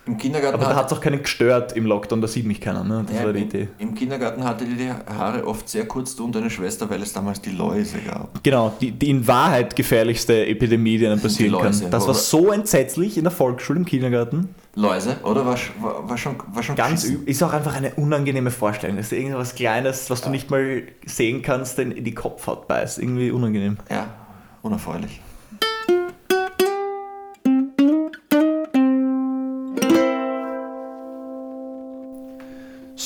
Im 0.08 0.18
Kindergarten, 0.18 0.56
Aber 0.56 0.66
da 0.66 0.76
hat 0.76 0.92
es 0.92 0.98
auch 0.98 1.02
keinen 1.02 1.22
gestört 1.22 1.74
im 1.74 1.86
Lockdown, 1.86 2.22
da 2.22 2.28
sieht 2.28 2.46
mich 2.48 2.60
keiner. 2.60 2.84
Ne? 2.84 3.06
Das 3.08 3.16
ja, 3.18 3.24
war 3.26 3.34
die 3.34 3.42
im- 3.44 3.48
Idee. 3.48 3.68
Im 3.78 3.94
Kindergarten 3.94 4.44
hatte 4.44 4.66
die 4.66 4.76
die 4.76 4.90
Haare 4.90 5.46
oft 5.46 5.70
sehr 5.70 5.88
kurz, 5.88 6.16
du 6.16 6.26
und 6.26 6.34
deine 6.36 6.50
Schwester, 6.50 6.90
weil 6.90 7.02
es 7.04 7.14
damals 7.14 7.40
die 7.40 7.52
Läuse 7.52 8.00
gab. 8.00 8.44
Genau, 8.44 8.74
die, 8.82 8.92
die 8.92 9.12
in 9.12 9.28
Wahrheit 9.28 9.76
gefährlichste 9.76 10.48
Epidemie, 10.48 10.98
die 10.98 11.06
einem 11.06 11.20
passieren 11.22 11.52
Läuse, 11.52 11.84
kann. 11.84 11.92
Das 11.92 12.08
war 12.08 12.16
so 12.16 12.52
entsetzlich 12.52 13.16
in 13.18 13.24
der 13.26 13.32
Volksschule, 13.32 13.78
im 13.80 13.86
Kindergarten. 13.86 14.50
Läuse, 14.74 15.18
oder? 15.24 15.46
War, 15.46 15.58
war, 15.82 16.10
war 16.10 16.18
schon, 16.18 16.36
war 16.52 16.64
schon 16.64 16.76
Ganz 16.76 17.02
beschissen. 17.04 17.24
üb- 17.26 17.28
ist 17.28 17.44
auch 17.44 17.54
einfach 17.54 17.76
eine 17.76 17.92
unangenehme 17.96 18.50
Vorstellung. 18.50 18.98
Das 18.98 19.08
ist 19.08 19.12
irgendwas 19.12 19.54
Kleines, 19.54 20.10
was 20.10 20.22
du 20.22 20.30
nicht 20.32 20.50
mal 20.50 20.82
sehen 21.06 21.44
kannst, 21.44 21.78
denn 21.78 21.92
in 21.92 22.04
die 22.06 22.16
Kopfhaut 22.16 22.68
beißt. 22.68 22.98
Irgendwie 22.98 23.30
unangenehm. 23.30 23.78
Ja, 23.90 24.08
unerfreulich. 24.64 25.22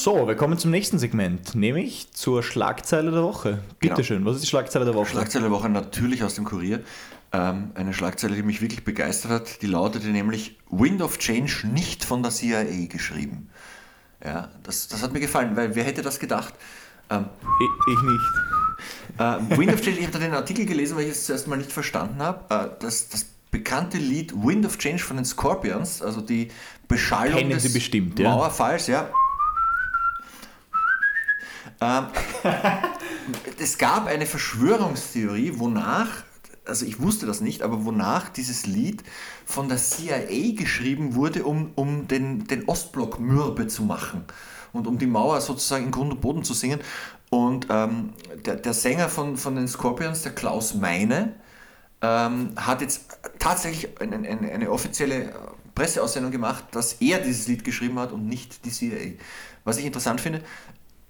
So, 0.05 0.27
wir 0.27 0.35
kommen 0.35 0.55
zum 0.59 0.69
nächsten 0.69 0.99
Segment, 0.99 1.55
nämlich 1.55 2.11
zur 2.11 2.43
Schlagzeile 2.43 3.09
der 3.09 3.23
Woche. 3.23 3.57
Bitte 3.79 3.95
Genau. 3.95 4.05
schön, 4.05 4.23
was 4.23 4.35
ist 4.35 4.43
die 4.43 4.47
Schlagzeile 4.47 4.85
der 4.85 4.93
Woche? 4.93 5.07
Schlagzeile 5.07 5.45
der 5.45 5.51
Woche 5.51 5.67
natürlich 5.67 6.23
aus 6.23 6.35
dem 6.35 6.45
Kurier. 6.45 6.81
Ähm, 7.33 7.71
eine 7.73 7.91
Schlagzeile, 7.91 8.35
die 8.35 8.43
mich 8.43 8.61
wirklich 8.61 8.83
begeistert 8.83 9.31
hat, 9.31 9.63
die 9.63 9.65
lautete 9.65 10.09
nämlich 10.09 10.59
Wind 10.69 11.01
of 11.01 11.17
Change 11.17 11.65
nicht 11.73 12.05
von 12.05 12.21
der 12.21 12.31
CIA 12.31 12.85
geschrieben. 12.87 13.49
Ja, 14.23 14.49
das, 14.61 14.89
das 14.89 15.01
hat 15.01 15.11
mir 15.11 15.21
gefallen, 15.21 15.55
weil 15.55 15.73
wer 15.73 15.83
hätte 15.83 16.03
das 16.03 16.19
gedacht? 16.19 16.53
Ähm, 17.09 17.25
ich, 17.59 17.95
ich 17.95 18.01
nicht. 18.03 19.55
äh, 19.55 19.57
Wind 19.57 19.73
of 19.73 19.81
Change, 19.81 19.97
ich 19.97 20.05
habe 20.05 20.19
da 20.19 20.23
den 20.23 20.35
Artikel 20.35 20.67
gelesen, 20.67 20.97
weil 20.97 21.05
ich 21.05 21.13
es 21.13 21.25
zuerst 21.25 21.47
mal 21.47 21.57
nicht 21.57 21.71
verstanden 21.71 22.21
habe. 22.21 22.45
Äh, 22.53 22.69
das, 22.79 23.09
das 23.09 23.25
bekannte 23.49 23.97
Lied 23.97 24.35
Wind 24.35 24.67
of 24.67 24.77
Change 24.77 25.01
von 25.01 25.15
den 25.15 25.25
Scorpions, 25.25 26.03
also 26.03 26.21
die 26.21 26.49
Beschallung 26.87 27.37
Kennen 27.39 27.49
des 27.49 27.63
Sie 27.63 27.69
bestimmt, 27.69 28.19
ja. 28.19 28.29
Mauerfalls, 28.29 28.85
ja. 28.85 29.09
Ähm, 31.81 32.05
es 33.59 33.77
gab 33.77 34.07
eine 34.07 34.25
Verschwörungstheorie, 34.25 35.53
wonach, 35.55 36.23
also 36.65 36.85
ich 36.85 37.01
wusste 37.01 37.25
das 37.25 37.41
nicht, 37.41 37.61
aber 37.61 37.85
wonach 37.85 38.29
dieses 38.29 38.65
Lied 38.65 39.03
von 39.45 39.69
der 39.69 39.77
CIA 39.77 40.55
geschrieben 40.55 41.15
wurde, 41.15 41.43
um, 41.43 41.71
um 41.75 42.07
den, 42.07 42.47
den 42.47 42.67
Ostblock 42.67 43.19
mürbe 43.19 43.67
zu 43.67 43.83
machen 43.83 44.25
und 44.73 44.87
um 44.87 44.97
die 44.97 45.07
Mauer 45.07 45.41
sozusagen 45.41 45.85
in 45.85 45.91
Grund 45.91 46.11
und 46.11 46.21
Boden 46.21 46.43
zu 46.43 46.53
singen. 46.53 46.79
Und 47.29 47.67
ähm, 47.69 48.13
der, 48.45 48.55
der 48.55 48.73
Sänger 48.73 49.09
von, 49.09 49.37
von 49.37 49.55
den 49.55 49.67
Scorpions, 49.67 50.21
der 50.21 50.33
Klaus 50.33 50.75
Meine, 50.75 51.33
ähm, 52.01 52.51
hat 52.55 52.81
jetzt 52.81 53.17
tatsächlich 53.39 53.99
eine, 53.99 54.15
eine, 54.15 54.51
eine 54.51 54.71
offizielle 54.71 55.33
Presseaussendung 55.73 56.31
gemacht, 56.31 56.63
dass 56.71 56.93
er 56.93 57.19
dieses 57.19 57.47
Lied 57.47 57.63
geschrieben 57.63 57.99
hat 57.99 58.11
und 58.11 58.27
nicht 58.27 58.65
die 58.65 58.71
CIA. 58.71 59.13
Was 59.63 59.77
ich 59.77 59.85
interessant 59.85 60.21
finde, 60.21 60.41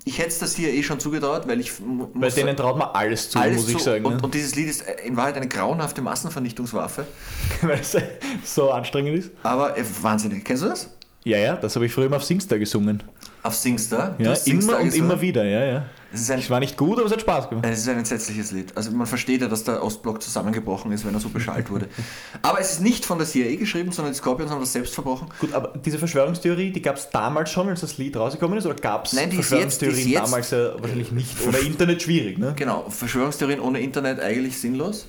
ich 0.08 0.20
hätte 0.20 0.30
es 0.30 0.40
das 0.40 0.56
hier 0.56 0.72
eh 0.72 0.84
schon 0.84 1.00
zugetraut, 1.00 1.48
weil 1.48 1.60
ich 1.60 1.72
Bei 2.14 2.30
denen 2.30 2.56
traut 2.56 2.78
man 2.78 2.90
alles 2.94 3.30
zu, 3.32 3.40
alles 3.40 3.58
muss 3.62 3.70
ich 3.70 3.78
zu- 3.78 3.84
sagen. 3.84 4.06
Und, 4.06 4.18
ne? 4.18 4.22
und 4.22 4.34
dieses 4.34 4.56
Lied 4.56 4.70
ist 4.70 4.84
in 5.04 5.18
Wahrheit 5.18 5.36
eine 5.36 5.48
grauenhafte 5.48 6.02
Massenvernichtungswaffe. 6.02 7.06
Weil 7.62 7.80
es 7.80 7.98
so 8.44 8.72
anstrengend 8.72 9.18
ist. 9.18 9.32
Aber 9.44 9.78
äh, 9.78 9.84
wahnsinnig. 10.02 10.46
Kennst 10.46 10.64
du 10.64 10.68
das? 10.70 10.90
Ja, 11.24 11.40
ja, 11.40 11.56
das 11.56 11.76
habe 11.76 11.88
ich 11.88 11.92
früher 11.92 12.06
immer 12.06 12.18
auf 12.18 12.24
Singstar 12.24 12.60
gesungen. 12.60 13.02
Auf 13.42 13.56
Singstar? 13.56 14.14
Du 14.18 14.24
Ja, 14.24 14.30
hast 14.32 14.46
Singstar 14.46 14.76
immer 14.76 14.84
und 14.84 14.90
gesungen? 14.90 15.12
immer 15.12 15.22
wieder, 15.22 15.44
ja, 15.44 15.66
ja. 15.66 15.86
Ein 16.12 16.40
Es 16.40 16.50
war 16.50 16.60
nicht 16.60 16.78
gut, 16.78 16.98
aber 16.98 17.08
es 17.08 17.12
hat 17.12 17.22
Spaß 17.22 17.50
gemacht. 17.50 17.66
Es 17.70 17.80
ist 17.80 17.90
ein 17.90 17.98
entsetzliches 17.98 18.52
Lied. 18.52 18.76
Also 18.78 18.92
man 18.92 19.08
versteht 19.08 19.42
ja, 19.42 19.48
dass 19.48 19.64
der 19.64 19.84
Ostblock 19.84 20.22
zusammengebrochen 20.22 20.92
ist, 20.92 21.06
wenn 21.06 21.14
er 21.14 21.20
so 21.20 21.30
beschallt 21.30 21.70
wurde. 21.70 21.88
Aber 22.42 22.60
es 22.60 22.72
ist 22.74 22.82
nicht 22.82 23.06
von 23.06 23.18
der 23.18 23.28
CIA 23.28 23.56
geschrieben, 23.58 23.92
sondern 23.92 24.14
die 24.14 24.18
Scorpions 24.18 24.52
haben 24.52 24.60
das 24.60 24.72
selbst 24.74 24.94
verbrochen. 24.94 25.28
Gut, 25.40 25.54
aber 25.54 25.74
diese 25.84 25.98
Verschwörungstheorie, 25.98 26.72
die 26.72 26.82
gab 26.82 26.96
es 26.98 27.10
damals 27.10 27.50
schon, 27.52 27.68
als 27.70 27.82
das 27.82 27.98
Lied 27.98 28.16
rausgekommen 28.16 28.58
ist, 28.58 28.66
oder 28.66 28.76
gab 28.76 29.06
es 29.06 29.12
Verschwörungstheorien 29.18 30.10
jetzt- 30.10 30.24
damals 30.26 30.52
ja 30.52 30.80
wahrscheinlich 30.82 31.12
nicht? 31.12 31.42
Oder 31.48 31.60
Internet 31.60 32.02
schwierig, 32.02 32.38
ne? 32.38 32.54
Genau, 32.56 32.90
Verschwörungstheorien 32.90 33.60
ohne 33.60 33.80
Internet 33.82 34.20
eigentlich 34.20 34.60
sinnlos. 34.60 35.08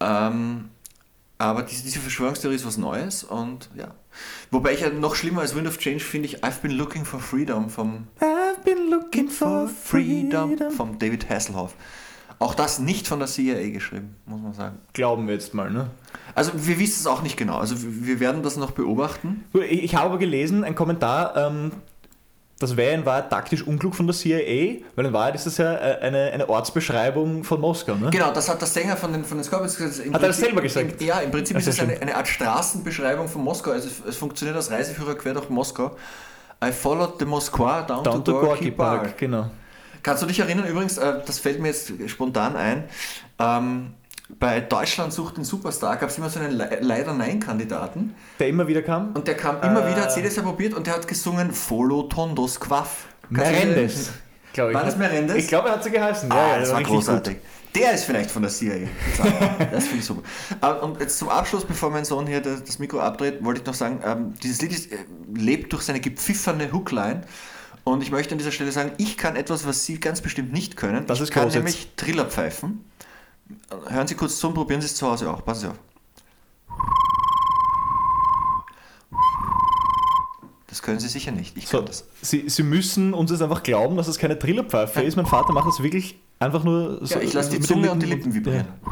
Ähm, 0.00 0.70
aber 1.38 1.62
diese, 1.62 1.82
diese 1.82 2.00
Verschwörungstheorie 2.00 2.56
ist 2.56 2.66
was 2.66 2.76
Neues 2.76 3.24
und 3.24 3.70
ja. 3.74 3.94
Wobei 4.50 4.72
ich 4.74 4.80
ja 4.80 4.90
noch 4.90 5.14
schlimmer 5.14 5.40
als 5.42 5.54
Wind 5.54 5.68
of 5.68 5.78
Change 5.78 6.00
finde 6.00 6.26
ich 6.26 6.44
I've 6.44 6.60
been 6.60 6.72
looking 6.72 7.04
for 7.04 7.20
freedom 7.20 7.70
vom 7.70 8.08
I've 8.60 8.64
been 8.64 8.90
looking 8.90 9.28
for 9.28 9.68
freedom. 9.68 10.56
vom 10.76 10.98
David 10.98 11.28
Hasselhoff. 11.28 11.74
Auch 12.38 12.54
das 12.54 12.78
nicht 12.78 13.06
von 13.06 13.18
der 13.18 13.28
CIA 13.28 13.68
geschrieben, 13.70 14.16
muss 14.24 14.40
man 14.40 14.54
sagen. 14.54 14.78
Glauben 14.94 15.26
wir 15.26 15.34
jetzt 15.34 15.52
mal, 15.52 15.70
ne? 15.70 15.90
Also 16.34 16.52
wir 16.54 16.78
wissen 16.78 17.00
es 17.00 17.06
auch 17.06 17.22
nicht 17.22 17.36
genau. 17.36 17.58
Also 17.58 17.74
wir 17.78 18.18
werden 18.18 18.42
das 18.42 18.56
noch 18.56 18.70
beobachten. 18.70 19.44
Ich, 19.68 19.94
habe 19.94 20.06
aber 20.06 20.18
gelesen, 20.18 20.64
ein 20.64 20.74
Kommentar, 20.74 21.36
ähm, 21.36 21.72
das 22.58 22.78
wäre 22.78 22.94
in 22.94 23.04
Wahrheit 23.04 23.28
taktisch 23.28 23.62
unklug 23.66 23.94
von 23.94 24.06
der 24.06 24.16
CIA, 24.16 24.76
weil 24.96 25.06
in 25.06 25.12
Wahrheit 25.12 25.34
ist 25.34 25.44
das 25.44 25.58
ja 25.58 25.74
äh, 25.74 25.98
eine, 26.00 26.30
eine 26.32 26.48
Ortsbeschreibung 26.48 27.44
von 27.44 27.60
Moskau, 27.60 27.94
ne? 27.94 28.08
Genau, 28.10 28.32
das 28.32 28.48
hat 28.48 28.58
der 28.60 28.68
Sänger 28.68 28.96
von 28.96 29.12
den, 29.12 29.24
von 29.24 29.36
den 29.36 29.44
Scorpions 29.44 29.76
gesagt. 29.76 30.06
Im 30.06 30.14
Hat 30.14 30.22
er 30.22 30.28
das 30.28 30.36
Prinzip- 30.36 30.46
selber 30.46 30.62
gesagt? 30.62 31.00
Im, 31.02 31.06
ja, 31.06 31.20
im 31.20 31.30
Prinzip 31.30 31.56
Das 31.58 31.66
ist 31.66 31.74
es 31.74 31.80
eine, 31.80 32.00
eine 32.00 32.16
Art 32.16 32.28
Straßenbeschreibung 32.28 33.28
von 33.28 33.42
Moskau. 33.44 33.72
Also 33.72 33.88
es, 33.88 34.02
es 34.08 34.16
funktioniert 34.16 34.56
als 34.56 34.70
Reiseführer 34.70 35.14
quer 35.14 35.34
durch 35.34 35.50
Moskau. 35.50 35.94
I 36.62 36.72
followed 36.72 37.14
the 37.18 37.24
Moskwa 37.24 37.86
down, 37.86 38.04
Down 38.04 38.24
to 38.24 38.32
to 38.32 38.40
Gorky 38.40 38.70
Park. 38.70 39.02
Park, 39.02 39.18
genau. 39.18 39.50
Kannst 40.02 40.22
du 40.22 40.26
dich 40.26 40.40
erinnern 40.40 40.66
übrigens, 40.66 40.98
äh, 40.98 41.14
das 41.24 41.38
fällt 41.38 41.60
mir 41.60 41.68
jetzt 41.68 41.92
spontan 42.08 42.56
ein, 42.56 42.84
ähm, 43.38 43.94
bei 44.38 44.60
Deutschland 44.60 45.12
sucht 45.12 45.36
den 45.38 45.44
Superstar 45.44 45.96
gab 45.96 46.08
es 46.10 46.16
immer 46.18 46.30
so 46.30 46.38
einen 46.38 46.52
Le 46.52 46.78
Leider-Nein-Kandidaten 46.80 48.14
Der 48.38 48.48
immer 48.48 48.66
wieder 48.68 48.82
kam? 48.82 49.10
und 49.14 49.26
der 49.26 49.36
kam 49.36 49.60
immer 49.62 49.84
Äh. 49.86 49.90
wieder, 49.92 50.02
hat 50.02 50.16
jedes 50.16 50.36
Jahr 50.36 50.44
probiert 50.44 50.74
und 50.74 50.86
der 50.86 50.94
hat 50.94 51.08
gesungen 51.08 51.50
Folo 51.52 52.04
Tondos 52.04 52.60
Quaff. 52.60 53.06
Merendes. 53.28 54.10
War 54.56 54.84
das 54.84 54.96
Merendes? 54.96 55.36
Ich 55.36 55.48
glaube, 55.48 55.68
er 55.68 55.74
hat 55.76 55.84
so 55.84 55.90
geheißen. 55.90 56.30
Ah, 56.30 56.36
ja, 56.36 56.48
ja, 56.54 56.58
das 56.60 56.70
war 56.70 56.78
richtig 56.78 56.94
großartig. 56.94 57.36
Der 57.74 57.92
ist 57.92 58.04
vielleicht 58.04 58.30
von 58.30 58.42
der 58.42 58.50
CIA. 58.50 58.88
Das 59.70 59.84
finde 59.84 59.98
ich 60.00 60.04
super. 60.04 60.82
Und 60.82 61.00
jetzt 61.00 61.18
zum 61.18 61.28
Abschluss, 61.28 61.64
bevor 61.64 61.90
mein 61.90 62.04
Sohn 62.04 62.26
hier 62.26 62.40
das 62.40 62.78
Mikro 62.78 62.98
abdreht, 63.00 63.44
wollte 63.44 63.60
ich 63.60 63.66
noch 63.66 63.74
sagen, 63.74 64.00
ähm, 64.04 64.34
dieses 64.42 64.60
Lied 64.60 64.72
ist, 64.72 64.92
äh, 64.92 64.96
lebt 65.34 65.72
durch 65.72 65.82
seine 65.82 66.00
gepfifferne 66.00 66.72
Hookline. 66.72 67.22
Und 67.84 68.02
ich 68.02 68.10
möchte 68.10 68.32
an 68.32 68.38
dieser 68.38 68.52
Stelle 68.52 68.72
sagen, 68.72 68.92
ich 68.98 69.16
kann 69.16 69.36
etwas, 69.36 69.66
was 69.66 69.84
Sie 69.86 70.00
ganz 70.00 70.20
bestimmt 70.20 70.52
nicht 70.52 70.76
können. 70.76 71.06
Das 71.06 71.18
ich 71.18 71.24
ist 71.24 71.30
kann 71.30 71.44
jetzt. 71.44 71.54
nämlich 71.54 71.88
Triller 71.96 72.26
pfeifen. 72.26 72.84
Hören 73.88 74.06
Sie 74.06 74.14
kurz 74.14 74.38
zu 74.38 74.48
und 74.48 74.54
probieren 74.54 74.80
Sie 74.80 74.86
es 74.86 74.96
zu 74.96 75.06
Hause 75.06 75.30
auch. 75.30 75.44
Passen 75.44 75.60
Sie 75.60 75.66
auf. 75.68 75.78
Das 80.66 80.82
können 80.82 81.00
Sie 81.00 81.08
sicher 81.08 81.32
nicht. 81.32 81.56
Ich 81.56 81.66
So, 81.68 81.78
kann 81.78 81.86
das. 81.86 82.04
Sie, 82.22 82.48
Sie 82.48 82.62
müssen 82.62 83.12
uns 83.12 83.30
jetzt 83.30 83.42
einfach 83.42 83.62
glauben, 83.62 83.96
dass 83.96 84.08
es 84.08 84.18
keine 84.18 84.38
Trillerpfeife 84.38 85.02
ist. 85.04 85.16
Mein 85.16 85.26
Vater 85.26 85.52
macht 85.52 85.66
das 85.68 85.82
wirklich 85.82 86.18
einfach 86.40 86.64
nur 86.64 87.06
so. 87.06 87.14
Ja, 87.14 87.20
ich 87.20 87.32
lasse 87.32 87.50
die 87.50 87.58
mit 87.58 87.66
Zunge 87.66 87.90
und 87.90 88.02
die 88.02 88.06
Lippen 88.06 88.34
vibrieren. 88.34 88.66
Ja. 88.66 88.90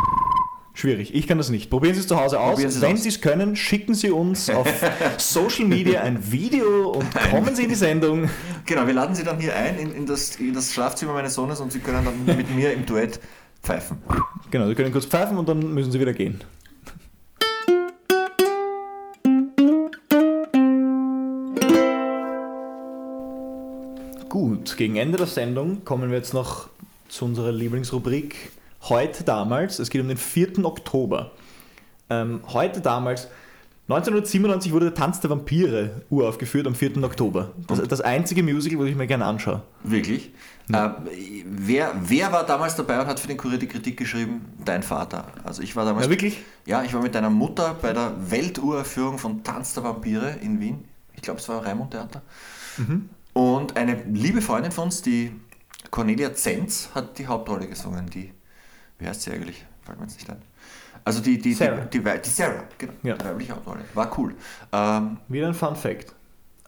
Schwierig, 0.75 1.13
ich 1.13 1.27
kann 1.27 1.39
das 1.39 1.51
nicht. 1.51 1.71
Probieren 1.71 1.95
Sie 1.95 2.01
es 2.03 2.07
zu 2.07 2.17
Hause 2.21 2.39
aus. 2.39 2.59
Sie 2.59 2.81
Wenn 2.81 2.95
aus. 2.95 3.03
Sie 3.03 3.09
es 3.09 3.21
können, 3.21 3.57
schicken 3.57 3.95
Sie 3.95 4.13
uns 4.13 4.49
auf 4.49 4.69
Social 5.19 5.65
Media 5.65 6.03
ein 6.03 6.31
Video 6.31 6.91
und 6.91 7.13
kommen 7.31 7.57
Sie 7.57 7.65
in 7.65 7.71
die 7.71 7.75
Sendung. 7.75 8.31
Genau, 8.65 8.87
wir 8.87 8.95
laden 8.95 9.17
Sie 9.17 9.25
dann 9.25 9.41
hier 9.41 9.57
ein 9.57 9.77
in, 9.77 9.93
in, 9.93 10.07
das, 10.07 10.37
in 10.37 10.55
das 10.55 10.73
Schlafzimmer 10.73 11.15
meines 11.15 11.35
Sohnes 11.35 11.59
und 11.59 11.73
Sie 11.73 11.81
können 11.81 12.05
dann 12.05 12.37
mit 12.37 12.55
mir 12.55 12.73
im 12.73 12.87
Duett 12.87 13.19
pfeifen. 13.61 13.99
Genau, 14.53 14.69
Sie 14.69 14.77
können 14.77 14.93
kurz 14.93 15.07
pfeifen 15.07 15.37
und 15.37 15.49
dann 15.49 15.75
müssen 15.75 15.91
Sie 15.91 15.99
wieder 15.99 16.13
gehen. 16.13 16.41
Gut, 24.29 24.77
gegen 24.77 24.95
Ende 24.95 25.19
der 25.19 25.27
Sendung 25.27 25.85
kommen 25.85 26.11
wir 26.11 26.19
jetzt 26.19 26.35
noch 26.35 26.69
zu 27.09 27.25
unserer 27.25 27.53
Lieblingsrubrik 27.53 28.53
Heute 28.83 29.25
damals. 29.25 29.79
Es 29.79 29.91
geht 29.91 30.01
um 30.01 30.09
den 30.09 30.17
4. 30.17 30.65
Oktober. 30.65 31.33
Ähm, 32.11 32.41
heute 32.49 32.81
damals, 32.81 33.29
1997 33.89 34.73
wurde 34.73 34.87
der 34.87 34.95
Tanz 34.95 35.21
der 35.21 35.31
Vampire 35.31 36.03
uraufgeführt 36.11 36.67
am 36.67 36.75
4. 36.75 37.03
Oktober. 37.03 37.53
Das, 37.67 37.83
das 37.83 38.01
einzige 38.01 38.43
Musical, 38.43 38.79
das 38.79 38.89
ich 38.89 38.97
mir 38.97 39.07
gerne 39.07 39.25
anschaue. 39.25 39.63
Wirklich? 39.83 40.31
Äh, 40.73 40.91
wer, 41.45 41.95
wer 42.03 42.33
war 42.33 42.45
damals 42.45 42.77
dabei 42.77 43.01
und 43.01 43.07
hat 43.07 43.19
für 43.19 43.29
den 43.29 43.37
Kurier 43.37 43.59
die 43.59 43.67
Kritik 43.67 43.97
geschrieben? 43.97 44.45
Dein 44.65 44.83
Vater. 44.83 45.27
Also 45.45 45.63
ich 45.63 45.75
war 45.75 45.85
damals. 45.85 46.07
Ja, 46.07 46.11
wirklich? 46.11 46.39
Ja, 46.67 46.83
ich 46.83 46.95
war 46.95 47.03
mit 47.03 47.15
deiner 47.15 47.31
Mutter 47.31 47.77
bei 47.81 47.93
der 47.93 48.13
Welturaufführung 48.31 49.19
von 49.19 49.43
Tanz 49.43 49.75
der 49.75 49.85
Vampire 49.85 50.37
in 50.41 50.61
Wien. 50.61 50.85
Ich 51.15 51.23
glaube, 51.23 51.41
es 51.41 51.49
war 51.49 51.65
Raimund 51.65 51.91
Theater. 51.91 52.23
Mhm. 52.77 53.09
Und 53.33 53.77
eine 53.77 54.03
liebe 54.05 54.41
Freundin 54.41 54.73
von 54.73 54.85
uns, 54.85 55.03
die 55.03 55.33
Cornelia 55.91 56.35
Zenz, 56.35 56.91
hat 56.95 57.19
die 57.19 57.27
Hauptrolle 57.27 57.67
gesungen. 57.67 58.09
Die, 58.11 58.33
wie 58.99 59.07
heißt 59.07 59.23
sie 59.23 59.33
eigentlich? 59.33 59.65
Fällt 59.83 59.99
mir 59.99 60.07
jetzt 60.07 60.17
nicht 60.17 60.31
ein. 60.31 60.43
Also 61.05 61.21
die, 61.21 61.39
die, 61.39 61.55
Sarah. 61.55 61.85
die, 61.85 61.99
die, 61.99 62.21
die 62.25 62.29
Sarah, 62.29 62.65
genau. 62.77 62.93
Ja. 63.03 63.15
Die 63.15 63.25
weibliche 63.25 63.55
Hauptrolle. 63.55 63.81
War 63.95 64.19
cool. 64.19 64.35
Ähm, 64.73 65.19
Wieder 65.29 65.49
ein 65.49 65.55
Fun 65.55 65.77
Fact. 65.77 66.15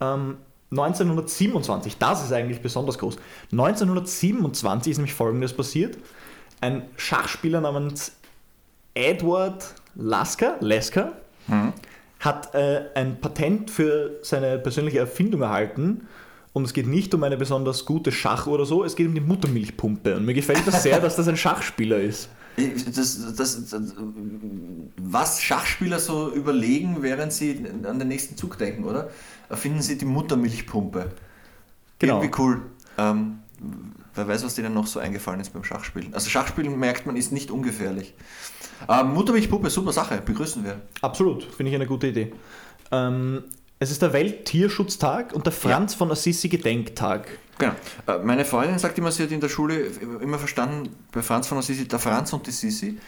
Ähm, 0.01 0.39
1927, 0.71 1.99
das 1.99 2.25
ist 2.25 2.33
eigentlich 2.33 2.63
besonders 2.63 2.97
groß. 2.99 3.17
1927 3.51 4.93
ist 4.93 4.99
nämlich 4.99 5.15
folgendes 5.15 5.53
passiert. 5.53 5.99
Ein 6.61 6.85
Schachspieler 6.97 7.61
namens 7.61 8.13
Edward 8.95 9.75
Lasker, 9.97 10.57
Lasker 10.61 11.13
hat 12.21 12.55
äh, 12.55 12.85
ein 12.95 13.21
Patent 13.21 13.71
für 13.71 14.19
seine 14.23 14.59
persönliche 14.59 14.99
Erfindung 14.99 15.43
erhalten. 15.43 16.07
Und 16.53 16.65
es 16.65 16.73
geht 16.73 16.87
nicht 16.87 17.15
um 17.15 17.23
eine 17.23 17.37
besonders 17.37 17.85
gute 17.85 18.11
Schach 18.11 18.47
oder 18.47 18.65
so, 18.65 18.85
es 18.85 18.97
geht 18.97 19.07
um 19.07 19.15
die 19.15 19.21
Muttermilchpumpe. 19.21 20.17
Und 20.17 20.27
mir 20.27 20.35
gefällt 20.35 20.67
das 20.67 20.83
sehr, 20.83 21.01
dass 21.01 21.17
das 21.17 21.29
ein 21.29 21.37
Schachspieler 21.37 22.01
ist. 22.01 22.29
Das, 22.57 23.37
das, 23.37 23.37
das, 23.37 23.95
was 24.97 25.41
Schachspieler 25.41 26.01
so 26.01 26.33
überlegen, 26.33 26.99
während 27.01 27.33
sie 27.33 27.65
an 27.85 27.99
den 27.99 28.09
nächsten 28.09 28.37
Zug 28.37 28.59
denken, 28.59 28.85
oder? 28.85 29.11
Erfinden 29.49 29.81
sie 29.81 29.97
die 29.97 30.05
Muttermilchpumpe. 30.05 31.13
Genau. 32.01 32.17
Irgendwie 32.21 32.43
cool. 32.43 32.63
Ähm, 32.99 33.39
wer 34.15 34.27
weiß, 34.27 34.45
was 34.45 34.57
denen 34.57 34.75
noch 34.75 34.89
so 34.89 34.99
eingefallen 34.99 35.41
ist 35.41 35.53
beim 35.53 35.65
Schachspielen. 35.65 36.13
Also 36.13 36.29
Schachspielen 36.29 36.77
merkt 36.79 37.07
man, 37.07 37.17
ist 37.17 37.31
nicht 37.31 37.51
ungefährlich. 37.51 38.15
Ähm, 38.89 39.15
Muttermilchpumpe, 39.15 39.71
super 39.71 39.93
Sache, 39.93 40.21
begrüßen 40.25 40.65
wir. 40.65 40.81
Absolut, 41.01 41.45
finde 41.45 41.71
ich 41.71 41.77
eine 41.77 41.87
gute 41.87 42.09
Idee. 42.09 42.33
Ähm, 42.91 43.45
es 43.83 43.91
ist 43.91 44.03
der 44.03 44.13
Welttierschutztag 44.13 45.33
und 45.33 45.47
der 45.47 45.55
Franz 45.55 45.95
von 45.95 46.11
Assisi 46.11 46.51
Gedenktag. 46.51 47.27
Genau. 47.59 47.73
Äh, 48.07 48.19
Meine 48.19 48.45
Freundin 48.45 48.79
sagt 48.79 48.99
immer, 48.99 49.11
sie 49.11 49.23
hat 49.23 49.33
in 49.33 49.41
der 49.41 49.49
Schule 49.49 49.87
immer 50.21 50.39
verstanden, 50.39 50.95
bei 51.13 51.23
Franz 51.23 51.49
von 51.49 51.57
Assisi, 51.57 51.89
der 51.89 51.99
Franz 51.99 52.33
und 52.35 52.47
die 52.47 52.51
Sisi. 52.51 52.99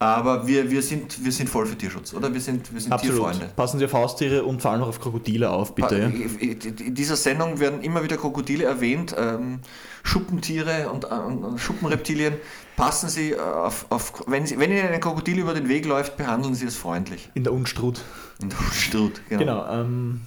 Aber 0.00 0.46
wir, 0.46 0.70
wir, 0.70 0.80
sind, 0.80 1.24
wir 1.24 1.32
sind 1.32 1.48
voll 1.48 1.66
für 1.66 1.76
Tierschutz, 1.76 2.14
oder? 2.14 2.32
Wir 2.32 2.40
sind, 2.40 2.72
wir 2.72 2.80
sind 2.80 2.96
Tierfreunde. 2.98 3.50
Passen 3.56 3.80
Sie 3.80 3.84
auf 3.84 3.92
Haustiere 3.92 4.44
und 4.44 4.62
vor 4.62 4.70
allem 4.70 4.82
auch 4.82 4.88
auf 4.88 5.00
Krokodile 5.00 5.50
auf, 5.50 5.74
bitte. 5.74 5.96
In 5.96 6.94
dieser 6.94 7.16
Sendung 7.16 7.58
werden 7.58 7.82
immer 7.82 8.04
wieder 8.04 8.16
Krokodile 8.16 8.64
erwähnt, 8.64 9.16
ähm, 9.18 9.58
Schuppentiere 10.04 10.88
und, 10.90 11.04
äh, 11.04 11.08
und 11.08 11.58
Schuppenreptilien. 11.58 12.34
Passen 12.76 13.08
Sie 13.08 13.32
äh, 13.32 13.40
auf, 13.40 13.86
auf 13.88 14.12
wenn, 14.28 14.46
Sie, 14.46 14.60
wenn 14.60 14.70
Ihnen 14.70 14.86
ein 14.86 15.00
Krokodil 15.00 15.40
über 15.40 15.52
den 15.52 15.68
Weg 15.68 15.84
läuft, 15.84 16.16
behandeln 16.16 16.54
Sie 16.54 16.66
es 16.66 16.76
freundlich. 16.76 17.28
In 17.34 17.42
der 17.42 17.52
Unstrut. 17.52 18.00
Und 18.40 18.54
Strut, 18.72 19.20
genau. 19.28 19.40
Genau. 19.40 19.80
Ähm, 19.80 20.20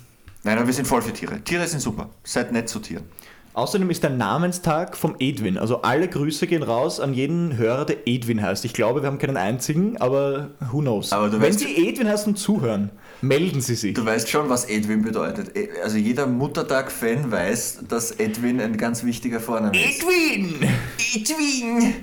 Nein, 0.44 0.58
aber 0.58 0.68
wir 0.68 0.74
sind 0.74 0.88
voll 0.88 1.02
für 1.02 1.14
Tiere. 1.14 1.40
Tiere 1.42 1.68
sind 1.68 1.80
super. 1.80 2.10
Seid 2.24 2.52
nett 2.52 2.68
zu 2.68 2.80
Tieren. 2.80 3.06
Außerdem 3.54 3.90
ist 3.90 4.04
der 4.04 4.10
Namenstag 4.12 4.96
vom 4.98 5.16
Edwin. 5.20 5.58
Also 5.58 5.82
alle 5.82 6.08
Grüße 6.08 6.48
gehen 6.48 6.64
raus 6.64 7.00
an 7.00 7.14
jeden 7.14 7.58
Hörer, 7.58 7.86
der 7.86 8.08
Edwin 8.08 8.42
heißt. 8.42 8.66
Ich 8.66 8.74
glaube, 8.74 9.02
wir 9.02 9.08
haben 9.08 9.18
keinen 9.20 9.38
einzigen, 9.38 9.98
aber 9.98 10.52
who 10.72 10.80
knows. 10.80 11.12
Aber 11.12 11.32
Wenn 11.32 11.54
weißt- 11.54 11.60
Sie 11.60 11.88
Edwin 11.90 12.08
heißen 12.08 12.34
und 12.34 12.38
zuhören, 12.38 12.90
melden 13.22 13.62
Sie 13.62 13.76
sich. 13.76 13.94
Du 13.94 14.06
weißt 14.06 14.30
schon, 14.30 14.50
was 14.50 14.66
Edwin 14.66 15.02
bedeutet. 15.02 15.56
E- 15.56 15.70
Also 15.84 15.98
jeder 15.98 16.28
Muttertag-Fan 16.28 17.32
weiß, 17.32 17.80
dass 17.88 18.12
Edwin 18.12 18.60
ein 18.62 18.78
ganz 18.78 19.04
wichtiger 19.04 19.40
Vorname 19.40 19.78
ist. 19.78 20.02
Edwin! 20.04 20.56
Edwin! 21.16 21.94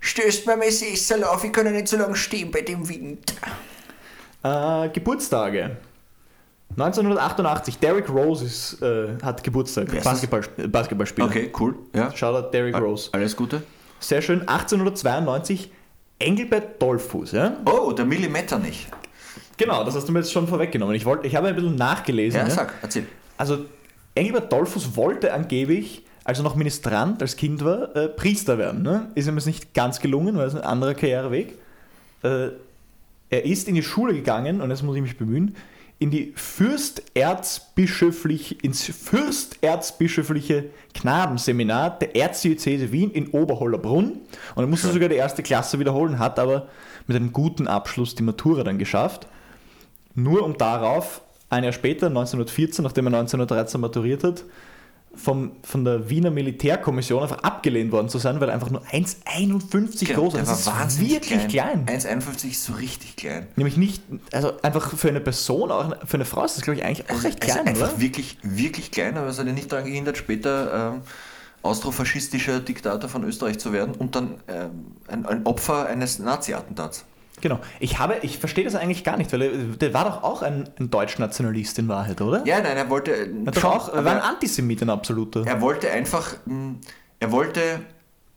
Stößt 0.00 0.46
mir 0.46 0.56
mein 0.56 0.70
Sessel 0.70 1.24
auf, 1.24 1.42
ich 1.44 1.52
kann 1.52 1.70
nicht 1.72 1.88
so 1.88 1.96
lange 1.96 2.14
stehen 2.14 2.50
bei 2.50 2.60
dem 2.60 2.86
Wind. 2.88 3.34
Äh, 4.42 4.90
Geburtstage. 4.90 5.78
1988, 6.76 7.78
Derrick 7.78 8.08
Rose 8.08 8.44
ist, 8.44 8.82
äh, 8.82 9.16
hat 9.22 9.44
Geburtstag. 9.44 10.02
Basketball, 10.02 10.42
äh, 10.56 10.66
Basketballspieler. 10.66 11.26
Okay, 11.26 11.52
cool. 11.60 11.76
Ja. 11.94 12.10
Shoutout 12.14 12.50
Derrick 12.50 12.76
Rose. 12.76 13.10
Alles 13.12 13.36
Gute. 13.36 13.62
Sehr 14.00 14.22
schön. 14.22 14.40
1892, 14.40 15.70
Engelbert 16.18 16.82
Dollfuß. 16.82 17.32
Ja? 17.32 17.56
Oh, 17.64 17.92
der 17.92 18.04
Millimeter 18.04 18.58
nicht. 18.58 18.88
Genau, 19.56 19.84
das 19.84 19.94
hast 19.94 20.08
du 20.08 20.12
mir 20.12 20.18
jetzt 20.18 20.32
schon 20.32 20.48
vorweggenommen. 20.48 20.94
Ich, 20.96 21.04
wollte, 21.04 21.26
ich 21.26 21.36
habe 21.36 21.48
ein 21.48 21.54
bisschen 21.54 21.76
nachgelesen. 21.76 22.40
Ja, 22.40 22.46
ja. 22.46 22.50
sag, 22.50 22.74
erzähl. 22.82 23.06
Also, 23.36 23.66
Engelbert 24.14 24.52
Dollfuß 24.52 24.96
wollte 24.96 25.32
angeblich, 25.32 26.04
als 26.24 26.38
er 26.38 26.44
noch 26.44 26.56
Ministrant, 26.56 27.22
als 27.22 27.36
Kind 27.36 27.64
war, 27.64 27.94
äh, 27.94 28.08
Priester 28.08 28.58
werden. 28.58 28.82
Ne? 28.82 29.10
Ist 29.14 29.28
ihm 29.28 29.36
das 29.36 29.46
nicht 29.46 29.74
ganz 29.74 30.00
gelungen, 30.00 30.36
weil 30.36 30.48
es 30.48 30.54
ein 30.54 30.62
anderer 30.62 30.94
Karriereweg. 30.94 31.56
Äh, 32.22 32.48
er 33.30 33.44
ist 33.44 33.68
in 33.68 33.74
die 33.74 33.82
Schule 33.82 34.14
gegangen, 34.14 34.60
und 34.60 34.70
jetzt 34.70 34.82
muss 34.82 34.96
ich 34.96 35.02
mich 35.02 35.16
bemühen, 35.18 35.56
in 35.98 36.10
die 36.10 36.32
Fürsterzbischöflich, 36.36 38.64
ins 38.64 38.84
Fürsterzbischöfliche 38.84 40.66
Knabenseminar 40.92 41.98
der 41.98 42.14
Erzdiözese 42.16 42.92
Wien 42.92 43.10
in 43.10 43.28
Oberhollerbrunn. 43.28 44.20
Und 44.54 44.64
er 44.64 44.66
musste 44.66 44.88
Schön. 44.88 44.94
sogar 44.94 45.08
die 45.08 45.16
erste 45.16 45.42
Klasse 45.42 45.78
wiederholen, 45.78 46.18
hat 46.18 46.38
aber 46.38 46.68
mit 47.06 47.16
einem 47.16 47.32
guten 47.32 47.66
Abschluss 47.68 48.14
die 48.14 48.22
Matura 48.22 48.64
dann 48.64 48.78
geschafft. 48.78 49.28
Nur 50.14 50.44
um 50.44 50.58
darauf, 50.58 51.22
ein 51.50 51.64
Jahr 51.64 51.72
später, 51.72 52.06
1914, 52.06 52.82
nachdem 52.82 53.06
er 53.06 53.14
1913 53.14 53.80
maturiert 53.80 54.24
hat, 54.24 54.44
vom, 55.16 55.52
von 55.62 55.84
der 55.84 56.08
Wiener 56.10 56.30
Militärkommission 56.30 57.22
einfach 57.22 57.38
abgelehnt 57.38 57.92
worden 57.92 58.08
zu 58.08 58.18
sein, 58.18 58.40
weil 58.40 58.48
er 58.48 58.54
einfach 58.54 58.70
nur 58.70 58.82
1,51 58.82 60.12
groß 60.12 60.32
der 60.34 60.42
ist. 60.42 60.50
Das 60.50 60.60
ist 60.60 60.66
wahnsinnig 60.66 61.12
wirklich 61.12 61.48
klein. 61.48 61.86
1,51 61.86 62.50
ist 62.50 62.64
so 62.64 62.72
richtig 62.74 63.16
klein. 63.16 63.46
Nämlich 63.56 63.76
nicht, 63.76 64.02
also 64.32 64.52
einfach 64.62 64.96
für 64.96 65.08
eine 65.08 65.20
Person, 65.20 65.70
auch 65.70 65.94
für 66.06 66.14
eine 66.14 66.24
Frau 66.24 66.44
ist 66.44 66.56
das, 66.56 66.64
glaube 66.64 66.78
ich, 66.78 66.84
eigentlich 66.84 67.10
auch 67.10 67.22
recht 67.22 67.42
Also 67.42 67.54
klein, 67.54 67.68
einfach 67.68 67.92
oder? 67.92 68.00
wirklich, 68.00 68.38
wirklich 68.42 68.90
klein, 68.90 69.16
aber 69.16 69.28
es 69.28 69.38
hat 69.38 69.46
ja 69.46 69.52
nicht 69.52 69.72
daran 69.72 69.84
gehindert, 69.84 70.16
später 70.16 70.94
ähm, 70.94 71.02
austrofaschistischer 71.62 72.60
Diktator 72.60 73.08
von 73.08 73.24
Österreich 73.24 73.58
zu 73.58 73.72
werden 73.72 73.94
und 73.94 74.14
dann 74.14 74.34
ähm, 74.48 74.96
ein, 75.08 75.24
ein 75.26 75.46
Opfer 75.46 75.86
eines 75.86 76.18
Nazi-Attentats. 76.18 77.04
Genau. 77.44 77.60
Ich 77.78 77.98
habe, 77.98 78.16
ich 78.22 78.38
verstehe 78.38 78.64
das 78.64 78.74
eigentlich 78.74 79.04
gar 79.04 79.18
nicht, 79.18 79.30
weil 79.32 79.42
er, 79.42 79.50
der 79.52 79.92
war 79.92 80.06
doch 80.06 80.22
auch 80.22 80.40
ein, 80.40 80.66
ein 80.80 80.88
Deutsch-Nationalist 80.90 81.78
in 81.78 81.88
Wahrheit, 81.88 82.22
oder? 82.22 82.42
Ja, 82.46 82.60
nein, 82.62 82.74
er 82.78 82.88
wollte 82.88 83.12
äh, 83.14 83.28
Er, 83.44 83.52
schon, 83.54 83.70
auch, 83.70 83.92
er 83.92 84.02
war 84.02 84.12
ein 84.12 84.20
Antisemit, 84.22 84.80
ein 84.80 84.88
absoluter. 84.88 85.44
er 85.46 85.60
wollte 85.60 85.90
einfach, 85.90 86.36
mh, 86.46 86.76
er 87.20 87.30
wollte, 87.32 87.60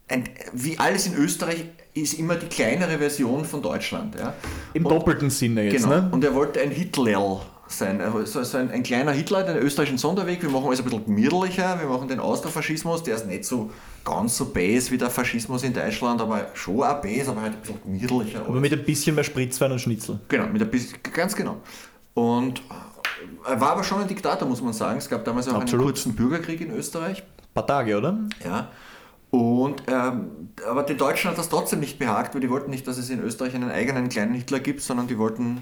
ein, 0.09 0.25
wie 0.51 0.77
alles 0.77 1.07
in 1.07 1.15
Österreich 1.15 1.63
ist 1.93 2.15
immer 2.19 2.35
die 2.35 2.47
kleinere 2.47 2.97
Version 2.97 3.45
von 3.45 3.61
Deutschland. 3.61 4.15
Ja? 4.19 4.33
Im 4.73 4.85
Und- 4.85 4.91
doppelten 4.93 5.29
Sinne 5.29 5.63
jetzt, 5.63 5.83
Genau. 5.83 5.95
ne? 6.01 6.09
Und 6.11 6.21
er 6.25 6.35
wollte 6.35 6.59
ein 6.61 6.71
Hitlerl 6.71 7.39
sein. 7.67 7.99
War 7.99 8.25
So, 8.25 8.43
so 8.43 8.57
ein, 8.57 8.71
ein 8.71 8.83
kleiner 8.83 9.11
Hitler, 9.11 9.43
den 9.43 9.57
österreichischen 9.57 9.97
Sonderweg. 9.97 10.41
Wir 10.41 10.49
machen 10.49 10.65
alles 10.67 10.79
ein 10.79 10.85
bisschen 10.85 11.05
gemütlicher. 11.05 11.79
Wir 11.79 11.87
machen 11.87 12.07
den 12.07 12.19
Austrofaschismus, 12.19 13.03
der 13.03 13.15
ist 13.15 13.27
nicht 13.27 13.45
so 13.45 13.71
ganz 14.03 14.37
so 14.37 14.45
base 14.45 14.91
wie 14.91 14.97
der 14.97 15.09
Faschismus 15.09 15.63
in 15.63 15.73
Deutschland, 15.73 16.21
aber 16.21 16.47
schon 16.53 16.81
auch 16.81 17.01
base, 17.01 17.29
aber 17.29 17.41
halt 17.41 17.53
ein 17.53 17.61
bisschen 17.61 17.81
gemütlicher. 17.83 18.41
Aber 18.45 18.59
mit 18.59 18.71
ein 18.73 18.83
bisschen 18.83 19.15
mehr 19.15 19.23
Spritzwein 19.23 19.71
und 19.71 19.79
Schnitzel. 19.79 20.19
Genau, 20.27 20.47
mit 20.47 20.61
ein 20.61 20.69
bisschen, 20.69 20.97
ganz 21.13 21.35
genau. 21.35 21.57
Und 22.13 22.61
er 23.45 23.59
war 23.59 23.71
aber 23.71 23.83
schon 23.83 24.01
ein 24.01 24.07
Diktator, 24.07 24.47
muss 24.47 24.61
man 24.61 24.73
sagen. 24.73 24.97
Es 24.97 25.09
gab 25.09 25.25
damals 25.25 25.47
auch 25.47 25.53
Absolut. 25.55 25.73
einen 25.73 25.93
kurzen 25.93 26.15
Bürgerkrieg 26.15 26.61
in 26.61 26.71
Österreich. 26.71 27.19
Ein 27.21 27.53
paar 27.53 27.67
Tage, 27.67 27.97
oder? 27.97 28.17
Ja. 28.43 28.69
Und, 29.29 29.83
ähm, 29.87 30.49
aber 30.67 30.83
den 30.83 30.97
Deutschen 30.97 31.29
hat 31.29 31.37
das 31.37 31.49
trotzdem 31.49 31.79
nicht 31.81 31.99
behagt, 31.99 32.33
weil 32.33 32.41
die 32.41 32.49
wollten 32.49 32.71
nicht, 32.71 32.87
dass 32.87 32.97
es 32.97 33.09
in 33.09 33.21
Österreich 33.21 33.53
einen 33.55 33.69
eigenen 33.69 34.09
kleinen 34.09 34.33
Hitler 34.33 34.59
gibt, 34.59 34.81
sondern 34.81 35.07
die 35.07 35.17
wollten, 35.17 35.61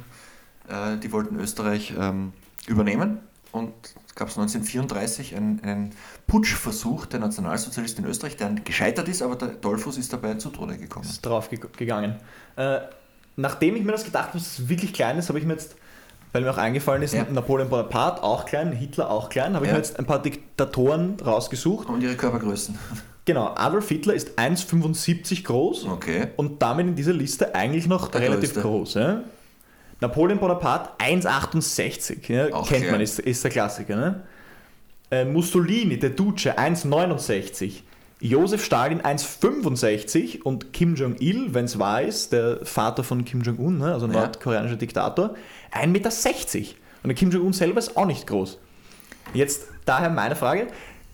äh, 0.69 0.97
die 0.97 1.11
wollten 1.11 1.35
Österreich 1.39 1.93
ähm, 1.99 2.33
übernehmen. 2.67 3.19
Und 3.51 3.71
es 4.07 4.15
gab 4.15 4.27
1934 4.27 5.35
einen, 5.35 5.61
einen 5.63 5.91
Putschversuch 6.27 7.05
der 7.05 7.21
Nationalsozialisten 7.21 8.03
in 8.03 8.09
Österreich, 8.11 8.35
der 8.35 8.49
gescheitert 8.49 9.07
ist, 9.07 9.21
aber 9.21 9.35
der 9.37 9.47
Dollfuß 9.49 9.97
ist 9.97 10.11
dabei 10.11 10.33
zu 10.35 10.49
Tode 10.49 10.77
gekommen. 10.77 11.05
ist 11.05 11.25
drauf 11.25 11.49
ge 11.49 11.59
gegangen. 11.77 12.17
Äh, 12.57 12.79
nachdem 13.37 13.75
ich 13.77 13.83
mir 13.83 13.93
das 13.93 14.03
gedacht 14.03 14.29
habe, 14.29 14.37
dass 14.39 14.59
es 14.59 14.67
wirklich 14.69 14.91
klein 14.93 15.17
ist, 15.17 15.29
habe 15.29 15.39
ich 15.39 15.45
mir 15.45 15.53
jetzt, 15.53 15.75
weil 16.33 16.41
mir 16.41 16.51
auch 16.51 16.57
eingefallen 16.57 17.01
ist, 17.01 17.13
Ja. 17.13 17.23
Napoleon 17.31 17.69
Bonaparte 17.69 18.23
auch 18.23 18.45
klein, 18.45 18.73
Hitler 18.73 19.09
auch 19.09 19.29
klein, 19.29 19.53
habe 19.55 19.65
ich 19.65 19.69
Ja. 19.69 19.75
mir 19.77 19.81
jetzt 19.83 19.97
ein 19.99 20.05
paar 20.05 20.21
Diktatoren 20.21 21.17
rausgesucht. 21.25 21.87
Und 21.87 22.01
ihre 22.01 22.15
Körpergrößen. 22.15 22.77
Genau, 23.27 23.55
Adolf 23.55 23.89
Hitler 23.89 24.13
ist 24.13 24.37
1,75 24.37 25.43
groß 25.45 25.87
Okay. 25.87 26.27
und 26.35 26.61
damit 26.61 26.85
in 26.85 26.95
dieser 26.95 27.13
Liste 27.13 27.55
eigentlich 27.55 27.87
noch 27.87 28.09
Der 28.09 28.21
relativ 28.21 28.53
größte. 28.53 28.61
groß. 28.61 28.93
Ja? 28.93 29.21
Napoleon 30.01 30.39
Bonaparte 30.39 30.89
1,68, 31.03 32.31
ja? 32.31 32.53
Auch 32.53 32.67
kennt 32.67 32.91
man, 32.91 33.01
ist, 33.01 33.19
ist 33.19 33.43
der 33.43 33.51
Klassiker. 33.51 33.95
Ne? 33.95 34.23
Äh, 35.11 35.25
Mussolini, 35.25 35.97
der 35.97 36.11
Duce, 36.11 36.47
1,69. 36.47 37.81
Josef 38.21 38.63
Stalin 38.63 39.01
1,65 39.01 40.41
und 40.41 40.73
Kim 40.73 40.95
Jong-il, 40.95 41.53
wenn 41.53 41.65
es 41.65 41.77
wahr 41.79 42.01
ist, 42.01 42.31
der 42.31 42.65
Vater 42.65 43.03
von 43.03 43.25
Kim 43.25 43.41
Jong-un, 43.41 43.77
ne? 43.77 43.93
also 43.93 44.05
ein 44.07 44.13
Ja. 44.13 44.21
nordkoreanischer 44.21 44.77
Diktator, 44.77 45.35
1,60 45.71 45.87
Meter. 45.87 46.09
Und 47.03 47.09
der 47.09 47.13
Kim 47.15 47.29
Jong-un 47.31 47.53
selber 47.53 47.79
ist 47.79 47.95
auch 47.97 48.05
nicht 48.05 48.25
groß. 48.25 48.57
Jetzt 49.33 49.67
daher 49.85 50.09
meine 50.09 50.35
Frage, 50.35 50.67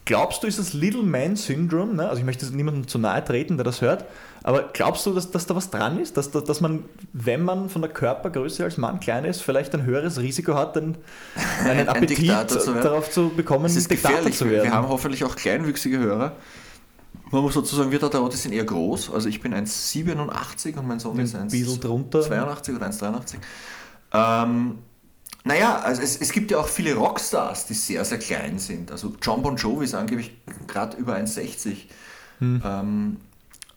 glaubst 0.06 0.44
du, 0.44 0.48
ist 0.48 0.60
das 0.60 0.74
Little 0.74 1.04
Man 1.04 1.36
Syndrome, 1.36 1.94
ne? 1.94 2.10
also 2.10 2.20
ich 2.20 2.26
möchte 2.26 2.46
niemandem 2.56 2.88
zu 2.88 2.98
nahe 2.98 3.24
treten, 3.24 3.58
der 3.58 3.64
das 3.64 3.82
hört, 3.82 4.06
aber 4.44 4.70
glaubst 4.74 5.06
du, 5.06 5.14
dass, 5.14 5.30
dass 5.32 5.46
da 5.46 5.56
was 5.56 5.70
dran 5.70 6.00
ist, 6.00 6.18
dass, 6.18 6.32
dass, 6.32 6.62
man, 6.62 6.84
wenn 7.14 7.44
man 7.44 7.70
von 7.70 7.82
der 7.82 7.92
Körpergröße 7.92 8.64
als 8.64 8.78
Mann 8.78 9.00
klein 9.00 9.26
ist, 9.26 9.42
vielleicht 9.42 9.74
ein 9.76 9.84
höheres 9.84 10.20
Risiko 10.20 10.56
hat, 10.56 10.76
dann 10.76 10.98
einen 11.64 11.80
Ein 11.80 11.90
Appetit 11.90 12.18
Diktator 12.18 12.60
zu 12.60 12.74
darauf 12.74 13.12
zu 13.12 13.30
bekommen, 13.30 13.66
Es 13.66 13.76
ist 13.76 13.92
Diktator 13.92 14.18
gefährlich. 14.18 14.38
zu 14.38 14.50
werden? 14.50 14.64
wir 14.64 14.74
haben 14.74 14.90
hoffentlich 14.90 15.24
auch 15.24 15.36
kleinwüchsige 15.36 16.00
Hörer. 16.00 16.36
Man 17.30 17.44
muss 17.44 17.54
dazu 17.54 17.76
sagen, 17.76 17.92
wir 17.92 18.00
Tataraute 18.00 18.36
sind 18.36 18.52
eher 18.52 18.66
groß. 18.66 19.12
Also 19.14 19.30
ich 19.30 19.40
bin 19.40 19.54
1,87 19.54 20.78
und 20.78 20.88
mein 20.88 21.00
Sohn 21.00 21.18
ist 21.20 21.34
ein 21.36 21.48
drunter. 21.48 22.20
1,82 22.20 22.76
oder 22.76 22.88
1,83. 22.88 23.36
Ähm, 24.14 24.80
naja, 25.44 25.80
also 25.80 26.02
es, 26.02 26.18
es 26.18 26.32
gibt 26.32 26.52
ja 26.52 26.60
auch 26.60 26.68
viele 26.68 26.94
Rockstars, 26.94 27.66
die 27.66 27.74
sehr, 27.74 28.06
sehr 28.06 28.20
klein 28.20 28.60
sind. 28.60 28.92
Also 28.92 29.16
John 29.22 29.42
Bon 29.42 29.56
Jovi 29.56 29.86
ist 29.86 29.96
angeblich 29.96 30.32
gerade 30.68 30.98
über 30.98 31.16
1,60. 31.16 31.78
Hm. 32.40 32.62
Ähm, 32.64 33.18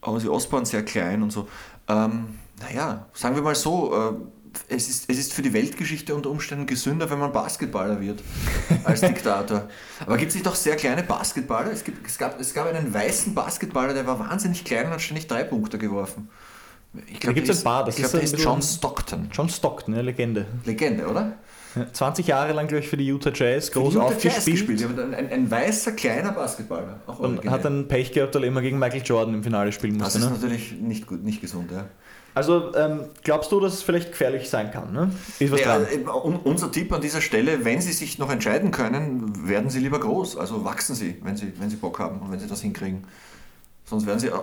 Ozzy 0.03 0.29
Osbourne 0.29 0.67
sehr 0.67 0.85
klein 0.85 1.23
und 1.23 1.31
so. 1.31 1.49
Ähm, 1.89 2.39
naja, 2.61 3.07
sagen 3.15 3.35
wir 3.35 3.43
mal 3.43 3.55
so, 3.55 3.95
äh, 3.95 4.13
es, 4.69 4.89
ist, 4.89 5.11
es 5.11 5.19
ist 5.19 5.33
für 5.33 5.43
die 5.43 5.53
Weltgeschichte 5.53 6.15
unter 6.15 6.31
Umständen 6.31 6.67
gesünder, 6.67 7.11
wenn 7.11 7.19
man 7.19 7.33
Basketballer 7.33 8.01
wird 8.01 8.23
als 8.85 9.01
Diktator. 9.01 9.69
Aber 10.01 10.17
gibt 10.17 10.31
es 10.31 10.35
nicht 10.35 10.47
auch 10.47 10.55
sehr 10.55 10.77
kleine 10.77 11.03
Basketballer? 11.03 11.73
Es, 11.73 11.83
gibt, 11.83 12.07
es, 12.07 12.19
gab, 12.19 12.39
es 12.41 12.55
gab 12.55 12.67
einen 12.67 12.93
weißen 12.93 13.35
Basketballer, 13.35 13.95
der 13.95 14.07
war 14.07 14.19
wahnsinnig 14.19 14.65
klein 14.65 14.87
und 14.87 14.93
hat 14.93 15.03
ständig 15.03 15.27
drei 15.27 15.45
Punkte 15.45 15.79
geworfen. 15.79 16.29
Ich 17.11 17.19
Da 17.21 17.33
gibt's 17.33 17.49
der 17.51 17.57
ein 17.59 17.65
paar, 17.65 17.85
das 17.85 17.97
Ich 17.99 18.03
glaube, 18.05 18.19
ist 18.19 18.33
der 18.33 18.39
ist 18.39 18.45
John 18.45 18.63
Stockton. 18.63 19.29
John 19.33 19.49
Stockton, 19.49 19.95
eine 19.95 20.03
Legende. 20.03 20.47
Legende, 20.65 21.07
oder? 21.07 21.33
Ja, 21.75 21.93
20 21.93 22.29
Jahre 22.29 22.53
lang, 22.53 22.69
glaube 22.69 22.85
ich, 22.85 22.89
für 22.89 22.97
die 22.97 23.07
Utah 23.07 23.33
Jazz 23.35 23.69
Für 23.71 23.81
groß 23.81 23.95
Utah 23.95 24.07
aufgespielt. 24.07 24.71
Ein, 24.99 25.13
ein, 25.15 25.29
ein 25.31 25.51
weißer, 25.51 25.93
kleiner 25.93 26.31
Basketballer. 26.31 27.01
Auch 27.07 27.19
Und 27.19 27.25
originell. 27.37 27.51
hat 27.51 27.65
dann 27.65 27.89
Pech 27.89 28.13
gehabt, 28.13 28.35
weil 28.37 28.45
er 28.45 28.49
immer 28.49 28.63
gegen 28.63 28.79
Michael 28.79 29.03
Jordan 29.05 29.35
im 29.35 29.43
Finale 29.43 29.73
spielen 29.73 29.99
das 29.99 30.15
musste. 30.15 30.19
ist 30.21 30.25
Ne? 30.27 30.31
natürlich 30.49 30.73
nicht, 30.81 31.07
gut, 31.09 31.25
nicht 31.25 31.41
gesund, 31.41 31.73
ja. 31.73 31.87
Also 32.37 32.75
ähm, 32.77 33.07
glaubst 33.23 33.51
du, 33.53 33.61
dass 33.61 33.75
es 33.75 33.83
vielleicht 33.83 34.11
gefährlich 34.11 34.49
sein 34.51 34.71
kann? 34.73 34.93
Ne? 34.93 35.11
Ist 35.39 35.53
was 35.53 35.61
Ja, 35.61 35.79
dran? 35.79 35.87
äh, 35.93 36.09
un- 36.09 36.37
unser 36.43 36.71
Tipp 36.71 36.93
an 36.93 37.01
dieser 37.01 37.21
Stelle, 37.21 37.65
wenn 37.65 37.81
Sie 37.81 37.93
sich 37.93 38.19
noch 38.19 38.31
entscheiden 38.31 38.71
können, 38.73 39.49
werden 39.49 39.71
Sie 39.71 39.79
lieber 39.81 40.01
groß. 40.01 40.37
Also 40.37 40.65
wachsen 40.65 40.95
Sie, 40.97 41.17
wenn 41.23 41.37
Sie, 41.37 41.53
wenn 41.61 41.71
Sie 41.71 41.77
Bock 41.77 41.99
haben 42.01 42.21
und 42.21 42.31
wenn 42.33 42.39
Sie 42.41 42.47
das 42.49 42.61
hinkriegen. 42.61 43.05
Sonst 43.85 44.07
werden 44.07 44.19
Sie, 44.19 44.29
äh, 44.29 44.31
äh, 44.31 44.35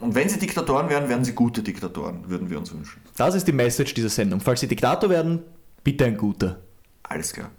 und 0.00 0.14
wenn 0.14 0.28
Sie 0.28 0.38
Diktatoren 0.38 0.88
werden, 0.88 1.08
werden 1.08 1.24
Sie 1.24 1.32
gute 1.32 1.62
Diktatoren, 1.62 2.28
würden 2.28 2.50
wir 2.50 2.58
uns 2.58 2.72
wünschen. 2.72 3.00
Das 3.16 3.34
ist 3.34 3.46
die 3.46 3.52
Message 3.52 3.94
dieser 3.94 4.08
Sendung. 4.08 4.40
Falls 4.40 4.60
Sie 4.60 4.68
Diktator 4.68 5.08
werden, 5.08 5.42
bitte 5.84 6.04
ein 6.04 6.16
guter. 6.16 6.60
Alles 7.04 7.32
klar. 7.32 7.50